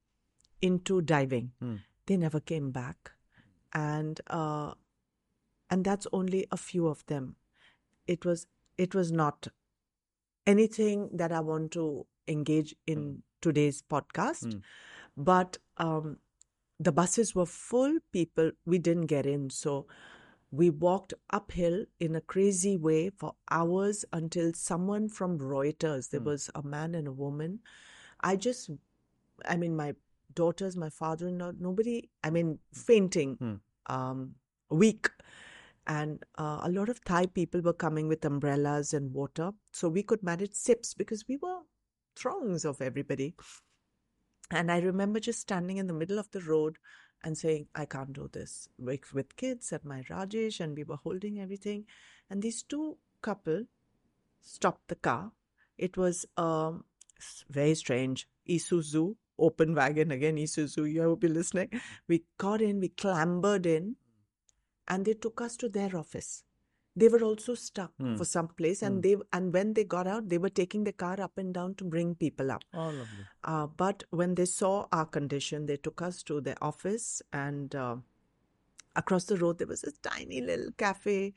[0.61, 1.53] into diving.
[1.61, 1.77] Hmm.
[2.07, 3.13] They never came back,
[3.73, 4.75] and uh,
[5.71, 7.37] and that's only a few of them.
[8.09, 9.47] It was it was not
[10.45, 14.59] anything that I want to engage in today's podcast, Hmm.
[15.17, 16.19] but um,
[16.81, 17.99] the buses were full.
[18.13, 19.87] People we didn't get in, so
[20.51, 26.11] we walked uphill in a crazy way for hours until someone from Reuters.
[26.11, 26.27] There Hmm.
[26.33, 27.61] was a man and a woman.
[28.21, 28.71] I just,
[29.45, 29.95] I mean, my
[30.35, 32.09] daughters, my father-in-law, nobody.
[32.25, 33.55] I mean, fainting, Hmm.
[33.95, 34.35] um,
[34.71, 35.11] weak
[35.87, 40.03] and uh, a lot of Thai people were coming with umbrellas and water, so we
[40.03, 41.59] could manage sips because we were
[42.17, 43.35] throngs of everybody.
[44.51, 46.79] And I remember just standing in the middle of the road
[47.23, 50.97] and saying, I can't do this with, with kids and my Rajesh, and we were
[50.97, 51.85] holding everything.
[52.29, 53.65] And these two couple
[54.41, 55.33] stopped the car.
[55.79, 56.85] It was um,
[57.49, 58.27] very strange.
[58.49, 61.81] Isuzu, open wagon again, Isuzu, you will be listening.
[62.09, 63.97] We got in, we clambered in,
[64.89, 66.43] and they took us to their office.
[67.01, 68.17] They were also stuck Hmm.
[68.21, 69.01] for some place, and Hmm.
[69.07, 71.85] they and when they got out, they were taking the car up and down to
[71.97, 72.65] bring people up.
[72.75, 73.27] Oh, lovely.
[73.43, 77.97] Uh, but when they saw our condition, they took us to their office, and uh,
[78.97, 81.33] across the road there was this tiny little cafe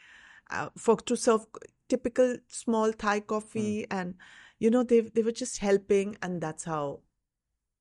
[0.52, 1.45] uh, for to serve
[1.88, 4.15] typical small Thai coffee, and
[4.60, 6.99] you know they they were just helping, and that's how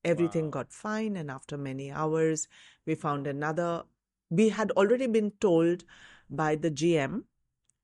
[0.05, 0.51] everything Wow.
[0.51, 1.17] got fine.
[1.17, 2.49] And after many hours,
[2.87, 3.85] we found another.
[4.31, 5.85] We had already been told
[6.31, 7.25] by the GM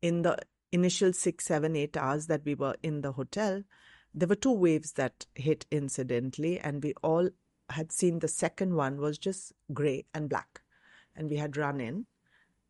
[0.02, 0.38] in the
[0.72, 3.62] initial six, seven, eight hours that we were in the hotel,
[4.14, 7.30] there were two waves that hit incidentally, and we all
[7.70, 10.62] had seen the second one was just grey and black.
[11.14, 12.06] And we had run in,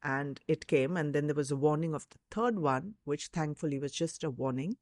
[0.02, 3.78] and it came, and then there was a warning of the third one, which thankfully
[3.78, 4.76] was just a warning.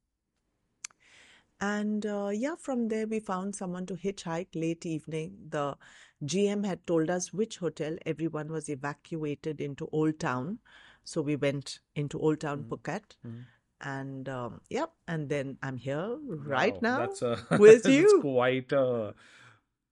[1.59, 5.37] And uh, yeah, from there we found someone to hitchhike late evening.
[5.49, 5.75] The
[6.23, 10.59] GM had told us which hotel everyone was evacuated into Old Town.
[11.07, 13.15] So we went into Old Town Phuket.
[13.25, 13.45] Mhm.
[13.79, 16.17] And um, yep, and then I'm here
[16.53, 16.97] right Wow, now.
[16.97, 18.19] That's a, with that's you.
[18.21, 19.13] quite a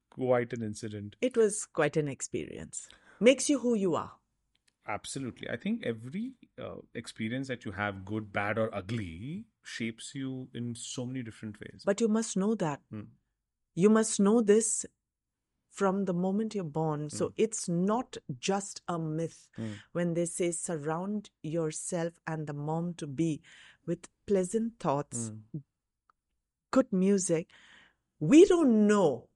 [0.09, 1.15] quite an incident.
[1.21, 2.89] It was quite an experience.
[3.19, 4.11] Makes you who you are.
[4.87, 5.49] Absolutely.
[5.49, 10.75] I think every uh, experience that you have, good, bad, or ugly, shapes you in
[10.75, 11.83] so many different ways.
[11.85, 12.81] But you must know that.
[12.91, 13.07] Hmm.
[13.73, 14.85] You must know this
[15.75, 17.09] from the moment you're born.
[17.09, 17.33] So Hmm.
[17.45, 19.73] it's not just a myth Hmm.
[19.91, 23.41] when they say surround yourself and the mom to be
[23.85, 25.63] with pleasant thoughts, Mm.
[26.71, 27.47] good music.
[28.19, 29.29] We don't know,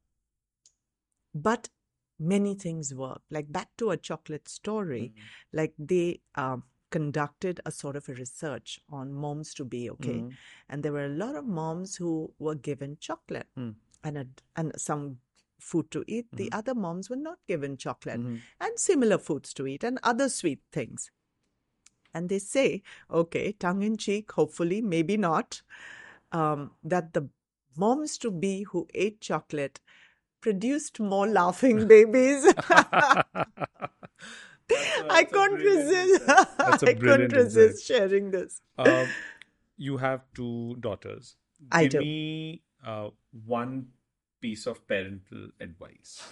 [1.34, 1.70] but
[2.18, 3.22] many things work.
[3.30, 5.14] Like back to a chocolate story,
[5.52, 10.24] like they um, conducted a sort of a research on moms to be okay,
[10.70, 13.48] and there were a lot of moms who were given chocolate
[14.04, 15.20] and a, and some
[15.60, 16.28] food to eat.
[16.34, 20.62] The other moms were not given chocolate and similar foods to eat and other sweet
[20.72, 21.12] things.
[22.14, 22.82] And they say,
[23.12, 25.62] okay, tongue in cheek, hopefully, maybe not,
[26.32, 27.30] um, that the
[27.78, 29.80] moms to be who ate chocolate
[30.42, 32.52] produced more laughing babies.
[35.10, 36.24] I couldn't resist.
[36.28, 38.62] I a I brilliant couldn't resist sharing this.
[38.78, 39.08] um,
[39.78, 41.36] you have two daughters.
[41.72, 42.00] I Give do.
[42.00, 43.10] me uh,
[43.46, 43.88] one
[44.41, 46.23] piece of parental advice.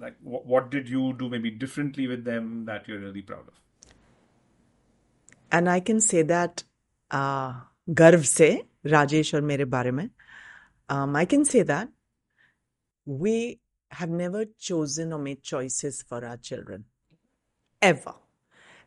[0.00, 3.60] Like, wh- what did you do maybe differently with them that you're really proud of?
[5.50, 6.64] And I can say that
[7.10, 7.52] uh,
[7.90, 8.48] गर्व से
[8.86, 10.08] राजेश और मेरे बारे में
[10.88, 11.88] um, I can say that
[13.04, 16.84] we have never chosen or made choices for our children
[17.82, 18.14] ever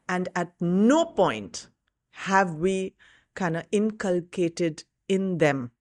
[0.08, 1.68] and at no point
[2.12, 2.96] have we
[3.36, 5.72] kind of inculcated in them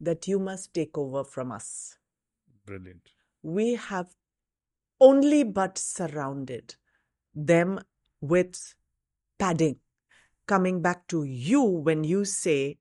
[0.00, 1.96] that you must take over from us
[2.66, 3.10] Brilliant.
[3.42, 4.14] we have
[5.00, 6.74] only but surrounded
[7.34, 7.80] them
[8.20, 8.74] with
[9.38, 9.76] padding.
[10.46, 12.78] Coming back to you when you say,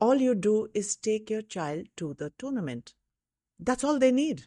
[0.00, 2.94] all you do is take your child to the tournament.
[3.58, 4.44] That's all they need.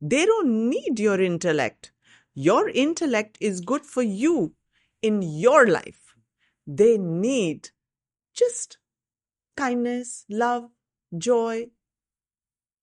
[0.00, 1.92] They don't need your intellect.
[2.34, 4.54] Your intellect is good for you
[5.02, 6.14] in your life.
[6.66, 7.70] They need
[8.34, 8.78] just
[9.56, 10.70] kindness, love,
[11.16, 11.66] joy,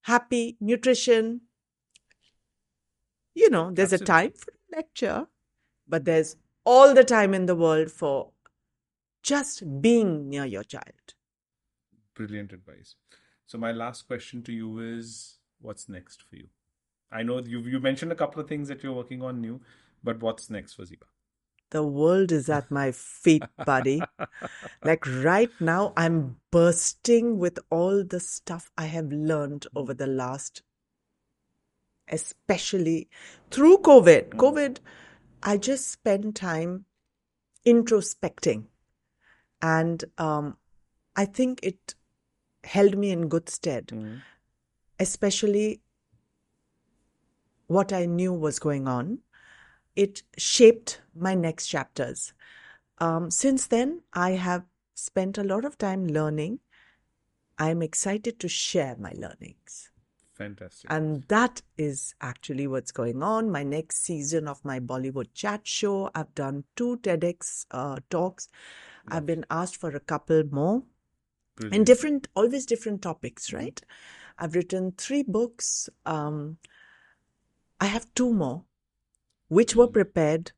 [0.03, 1.41] happy, nutrition.
[3.33, 5.27] You know, there's a time for a lecture,
[5.87, 8.31] but there's all the time in the world for
[9.23, 11.13] just being near your child.
[12.15, 12.95] Brilliant advice.
[13.45, 16.49] So my last question to you is, what's next for you?
[17.11, 19.61] I know you you mentioned a couple of things that you're working on new,
[20.03, 21.07] but what's next for Zeba?
[21.71, 24.01] The world is at my feet, buddy.
[24.83, 30.63] like right now, I'm bursting with all the stuff I have learned over the last,
[32.07, 33.07] especially
[33.51, 34.29] through COVID.
[34.29, 34.79] COVID,
[35.43, 36.85] I just spent time
[37.65, 38.65] introspecting.
[39.61, 40.57] And um,
[41.15, 41.95] I think it
[42.63, 43.91] held me in good stead,
[44.99, 45.81] especially
[47.67, 49.19] what I knew was going on.
[49.99, 52.33] It shaped my next chapters.
[52.99, 54.63] Um, since then, I have
[54.95, 56.59] spent a lot of time learning.
[57.57, 59.91] I'm excited to share my learnings.
[60.35, 60.89] Fantastic.
[60.89, 63.51] And that is actually what's going on.
[63.51, 68.47] My next season of my Bollywood chat show, I've done two TEDx uh, talks.
[69.09, 70.83] I've been asked for a couple more in
[71.57, 71.87] Brilliant.
[71.87, 73.81] different, always different topics, right?
[74.37, 75.89] I've written three books.
[76.05, 76.57] Um,
[77.81, 78.63] I have two more,
[79.49, 80.51] which were prepared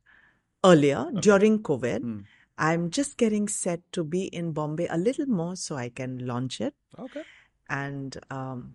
[0.64, 2.24] earlier during COVID.
[2.58, 6.60] I'm just getting set to be in Bombay a little more so I can launch
[6.60, 7.22] it Okay.
[7.68, 8.74] and um,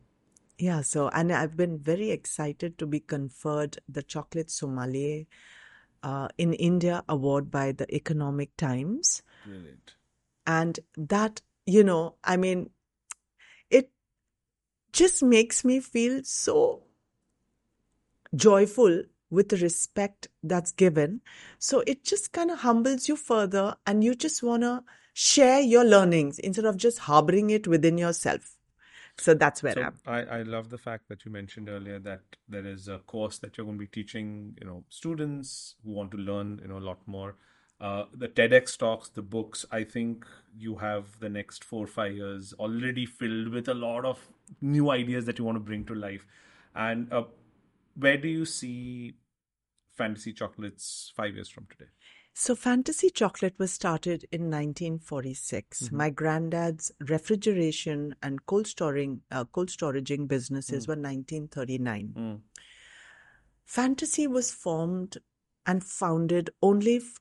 [0.57, 5.25] yeah so and i've been very excited to be conferred the chocolate sommelier
[6.03, 9.93] uh, in india award by the economic times Brilliant.
[10.47, 12.71] and that you know i mean
[13.69, 13.91] it
[14.91, 16.81] just makes me feel so
[18.35, 21.21] joyful with the respect that's given
[21.59, 25.83] so it just kind of humbles you further and you just want to share your
[25.83, 28.57] learnings instead of just harboring it within yourself
[29.19, 32.21] so that's where So i'm I, I love the fact that you mentioned earlier that
[32.47, 36.11] there is a course that you're going to be teaching, you know, students who want
[36.11, 37.35] to learn, you know, a lot more.
[37.79, 40.25] Uh, the TEDx talks, the books, I think
[40.57, 44.27] you have the next four or five years already filled with a lot of
[44.61, 46.25] new ideas that you want to bring to life.
[46.75, 47.23] And uh,
[47.97, 49.15] where do you see
[49.95, 51.89] Fantasie Chocolates five years from today?
[52.39, 55.83] So, Fantasie Chocolate was started in 1946.
[55.83, 55.97] Mm-hmm.
[55.97, 60.89] My granddad's refrigeration and cold storing, uh, cold storaging businesses mm.
[60.89, 62.13] were 1939.
[62.15, 62.39] Mm.
[63.65, 65.17] Fantasie was formed
[65.65, 67.19] and founded only f-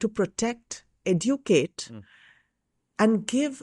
[0.00, 2.02] to protect, educate, mm.
[2.98, 3.62] and give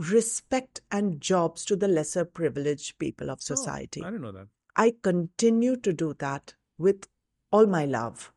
[0.00, 4.02] respect and jobs to the lesser privileged people of oh, society.
[4.02, 4.46] I didn't know that.
[4.76, 7.06] I continue to do that with
[7.52, 8.32] all my love,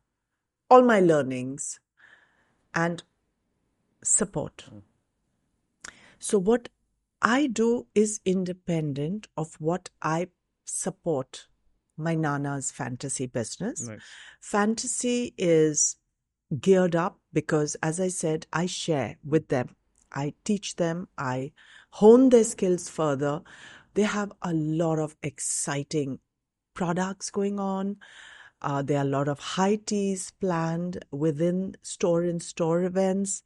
[0.68, 1.80] all my learnings,
[2.74, 3.02] and
[4.02, 4.64] support.
[4.68, 4.78] Hmm.
[6.18, 6.68] So, what
[7.22, 10.28] I do is independent of what I
[10.64, 11.46] support
[11.96, 13.86] my Nana's Fantasie business.
[13.86, 14.00] Nice.
[14.40, 15.96] Fantasie is
[16.60, 19.76] geared up because, as I said, I share with them.
[20.14, 21.52] I teach them, I
[21.90, 23.42] hone their skills further
[23.94, 26.20] They have a lot of exciting
[26.74, 27.98] products going on.
[28.62, 33.42] Uh, there are a lot of high teas planned within store in store events.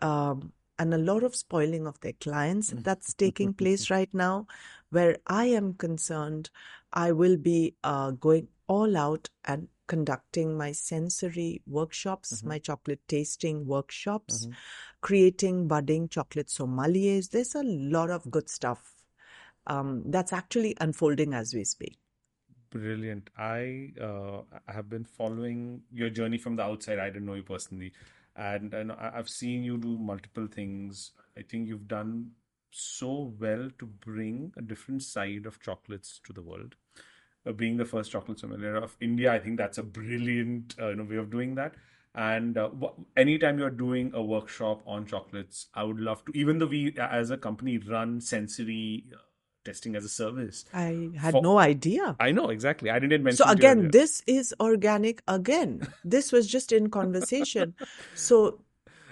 [0.00, 4.46] Um, and a lot of spoiling of their clients that's taking place right now.
[4.90, 6.50] Where I am concerned,
[6.92, 13.66] I will be uh, going all out and conducting my sensory workshops, my chocolate tasting
[13.66, 14.48] workshops,
[15.00, 17.30] creating budding chocolate sommeliers.
[17.30, 18.94] There's a lot of good stuff
[19.66, 21.98] um, that's actually unfolding as we speak.
[22.70, 23.28] Brilliant.
[23.36, 26.98] I uh, have been following your journey from the outside.
[26.98, 27.92] I didn't know you personally,
[28.34, 31.10] and, and I've seen you do multiple things.
[31.36, 32.30] I think you've done
[32.70, 36.76] so well to bring a different side of chocolates to the world.
[37.44, 40.96] Uh, being the first chocolate sommelier of India, I think that's a brilliant uh, you
[40.96, 41.74] know, way of doing that.
[42.14, 42.70] And uh,
[43.16, 46.32] anytime you're doing a workshop on chocolates, I would love to.
[46.38, 49.16] Even though we, as a company, run sensory uh,
[49.64, 52.16] testing as a service, I had For- no idea.
[52.20, 52.90] I know exactly.
[52.90, 53.44] I didn't mention.
[53.44, 55.80] So again, this is organic again.
[56.04, 57.74] This was just in conversation.
[58.14, 58.60] So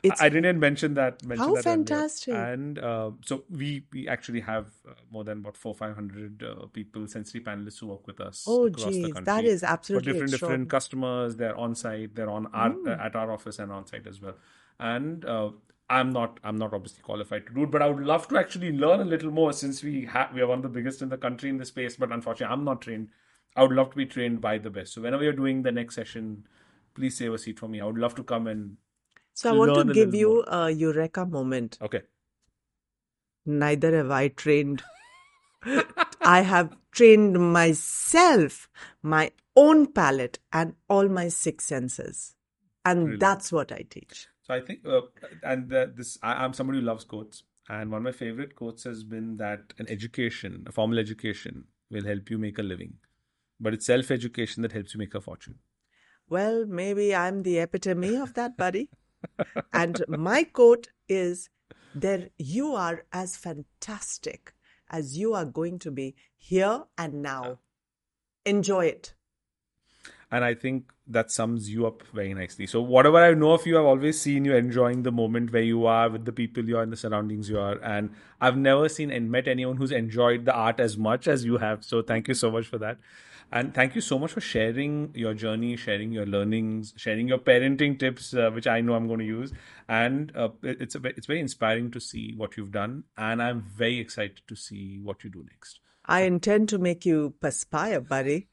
[0.03, 1.25] it's I didn't mention that.
[1.25, 1.77] Mention How that earlier.
[1.77, 2.35] fantastic.
[2.35, 6.67] And uh, so we we actually have uh, more than what four five hundred uh,
[6.67, 9.67] people, sensory panelists who work with us oh across the geez, country that is for
[9.67, 10.65] absolutely different extraordinary.
[10.65, 11.37] different customers.
[11.37, 12.15] They're on site.
[12.15, 12.87] They're on our Mm.
[12.89, 14.37] uh, at our office and on site as well.
[14.79, 15.51] And uh,
[15.89, 18.73] I'm not I'm not obviously qualified to do it, but I would love to actually
[18.73, 21.19] learn a little more since we have we are one of the biggest in the
[21.19, 21.97] country in this space.
[21.97, 23.09] But unfortunately, I'm not trained.
[23.57, 24.93] I would love to be trained by the best.
[24.95, 26.47] So whenever you're doing the next session,
[26.95, 27.81] please save a seat for me.
[27.81, 28.77] I would love to come and
[29.35, 31.79] So I want to give you a eureka moment.
[31.81, 32.03] okay.
[33.47, 34.83] Neither have I trained.
[36.21, 38.69] I have trained myself,
[39.03, 42.35] my own palate, and all my six senses.
[42.85, 43.21] And Brilliant.
[43.21, 44.29] that's what I teach.
[44.43, 45.03] So I think, uh,
[45.43, 48.85] and uh, this, I, I'm somebody who loves quotes, and one of my favorite quotes
[48.85, 52.95] has been that an education, a formal education, will help you make a living,
[53.59, 55.59] but it's self-education that helps you make a fortune.
[56.29, 58.89] Well, maybe I'm the epitome of that, buddy.
[59.73, 61.49] and my quote is
[61.95, 64.55] there you are as fantastic
[64.91, 67.59] as you are going to be here and now.
[68.45, 69.15] Enjoy it.
[70.33, 72.67] And I think that sums you up very nicely.
[72.67, 75.87] So, whatever I know of you, I've always seen you enjoying the moment where you
[75.87, 77.83] are with the people you are and the surroundings you are.
[77.83, 78.11] And
[78.41, 81.85] I've never seen and met anyone who's enjoyed the art as much as you have.
[81.85, 82.99] So, thank you so much for that.
[83.53, 87.99] And thank you so much for sharing your journey, sharing your learnings, sharing your parenting
[87.99, 89.53] tips, uh, which I know I'm going to use.
[89.89, 93.05] And uh, it's a, it's very inspiring to see what you've done.
[93.17, 95.81] And I'm very excited to see what you do next.
[96.05, 98.49] I intend to make you perspire, buddy,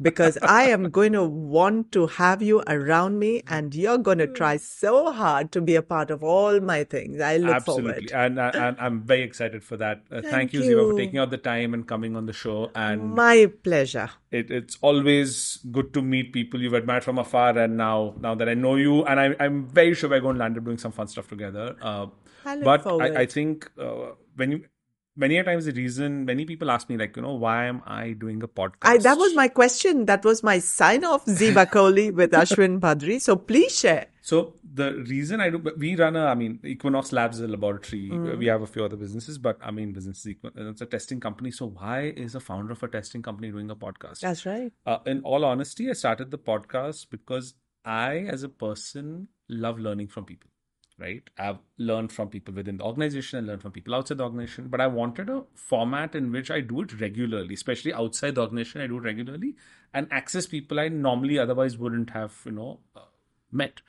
[0.00, 4.26] because I am going to want to have you around me and you're going to
[4.26, 7.20] try so hard to be a part of all my things.
[7.20, 8.12] I look Absolutely, forward.
[8.12, 10.02] and, and I'm very excited for that.
[10.10, 12.70] Uh, thank, Thank you, Zeba, for taking out the time and coming on the show.
[12.74, 14.10] And My pleasure.
[14.30, 17.56] it, it's always good to meet people you've admired from afar.
[17.58, 20.40] And now, now that I know you, and I, I'm very sure we're going to
[20.40, 21.76] land up doing some fun stuff together.
[21.80, 22.06] Uh,
[22.44, 22.86] I but.
[22.86, 24.64] I, I think uh, when you,
[25.20, 28.12] many a times the reason many people ask me like, you know, why am I
[28.12, 28.92] doing a podcast?
[28.92, 30.06] I, that was my question.
[30.06, 33.20] That was my sign off, Zeba Kohli with Ashwin Bhadri.
[33.20, 34.06] So please share.
[34.22, 38.10] So the reason I do, we run a, I mean, Equinox Labs is a laboratory.
[38.10, 41.50] We have a few other businesses, but I mean, business is it's a testing company.
[41.50, 44.20] So why is a founder of a testing company doing a podcast?
[44.20, 44.72] That's right.
[44.86, 47.54] Uh, in all honesty, I started the podcast because
[47.84, 50.49] I, as a person, love learning from people.
[51.00, 54.68] Right, I've learned from people within the organization and learned from people outside the organization.
[54.68, 58.82] But I wanted a format in which I do it regularly, especially outside the organization.
[58.82, 59.54] I do it regularly
[59.92, 63.00] and access people I normally otherwise wouldn't have, you know, uh,
[63.50, 63.80] met.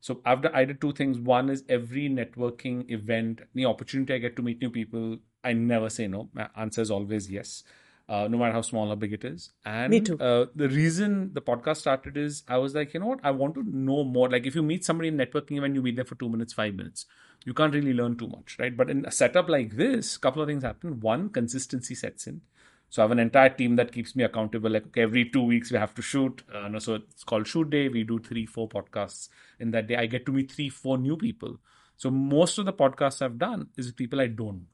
[0.00, 1.18] So done, I did two things.
[1.18, 5.90] One is every networking event, the opportunity I get to meet new people, I never
[5.90, 6.28] say no.
[6.32, 7.64] My answer is always yes,
[8.08, 9.50] uh, no matter how small or big it is.
[9.64, 10.18] And Me too.
[10.18, 13.54] Uh, the reason the podcast started is I was like, you know what, I want
[13.54, 14.28] to know more.
[14.28, 16.74] Like if you meet somebody in networking event, you meet them for two minutes, five
[16.74, 17.06] minutes,
[17.44, 18.76] you can't really learn too much, right?
[18.76, 21.00] But in a setup like this, a couple of things happen.
[21.00, 22.42] One, consistency sets in.
[22.88, 24.70] So I have an entire team that keeps me accountable.
[24.70, 26.42] Like okay, every two weeks we have to shoot.
[26.54, 27.88] Uh, no, so it's called shoot day.
[27.88, 29.28] We do three, four podcasts
[29.58, 29.96] in that day.
[29.96, 31.56] I get to meet three, four new people.
[31.96, 34.66] So most of the podcasts I've done is with people I don't know.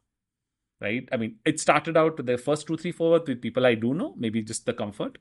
[0.82, 1.08] Right?
[1.12, 4.14] I mean, it started out the first two, three, four with people I do know,
[4.16, 5.18] maybe just the comfort.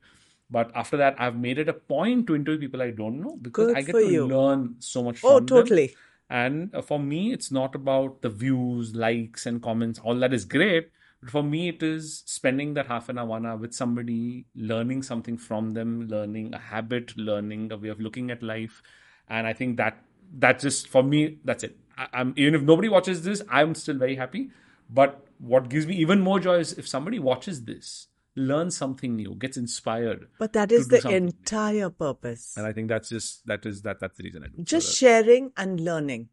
[0.50, 3.68] But after that, I've made it a point to interview people I don't know because
[3.68, 4.26] Good I get to you.
[4.28, 5.46] learn so much from Oh, them.
[5.46, 5.96] totally.
[6.30, 9.98] And uh, for me, it's not about the views, likes, and comments.
[10.00, 10.90] All that is great.
[11.20, 15.02] But for me, it is spending that half an hour, one hour with somebody, learning
[15.02, 18.82] something from them, learning a habit, learning a way of looking at life.
[19.28, 20.02] And I think that
[20.38, 21.76] that just for me, that's it.
[21.96, 24.50] I, I'm even if nobody watches this, I'm still very happy.
[24.90, 29.34] But what gives me even more joy is if somebody watches this, learns something new,
[29.34, 30.28] gets inspired.
[30.38, 32.54] But that is the entire purpose.
[32.56, 34.58] And I think that's just that is that that's the reason I do.
[34.58, 36.28] So Just that- sharing and learning.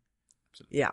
[0.70, 0.92] Yeah.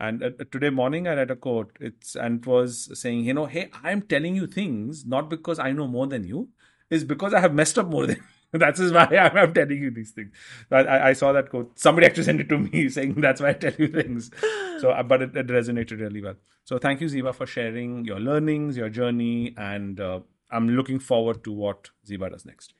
[0.00, 1.76] And uh, today morning, I read a quote.
[1.80, 5.70] It's and it was saying, you know, hey, I'm telling you things not because I
[5.70, 6.48] know more than you,
[6.90, 8.22] is because I have messed up more than.
[8.58, 10.30] That's is why I'm, I'm telling you these things.
[10.70, 11.76] I, I, I saw that quote.
[11.78, 14.30] Somebody actually sent it to me saying that's why I tell you things.
[14.78, 16.36] So, uh, but it, it resonated really well.
[16.64, 21.42] So, thank you, Zeba, for sharing your learnings, your journey, and uh, I'm looking forward
[21.44, 22.74] to what Zeba does next.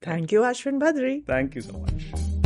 [0.00, 1.24] Thank you, Ashwin Bhadri.
[1.24, 2.41] Thank you so much.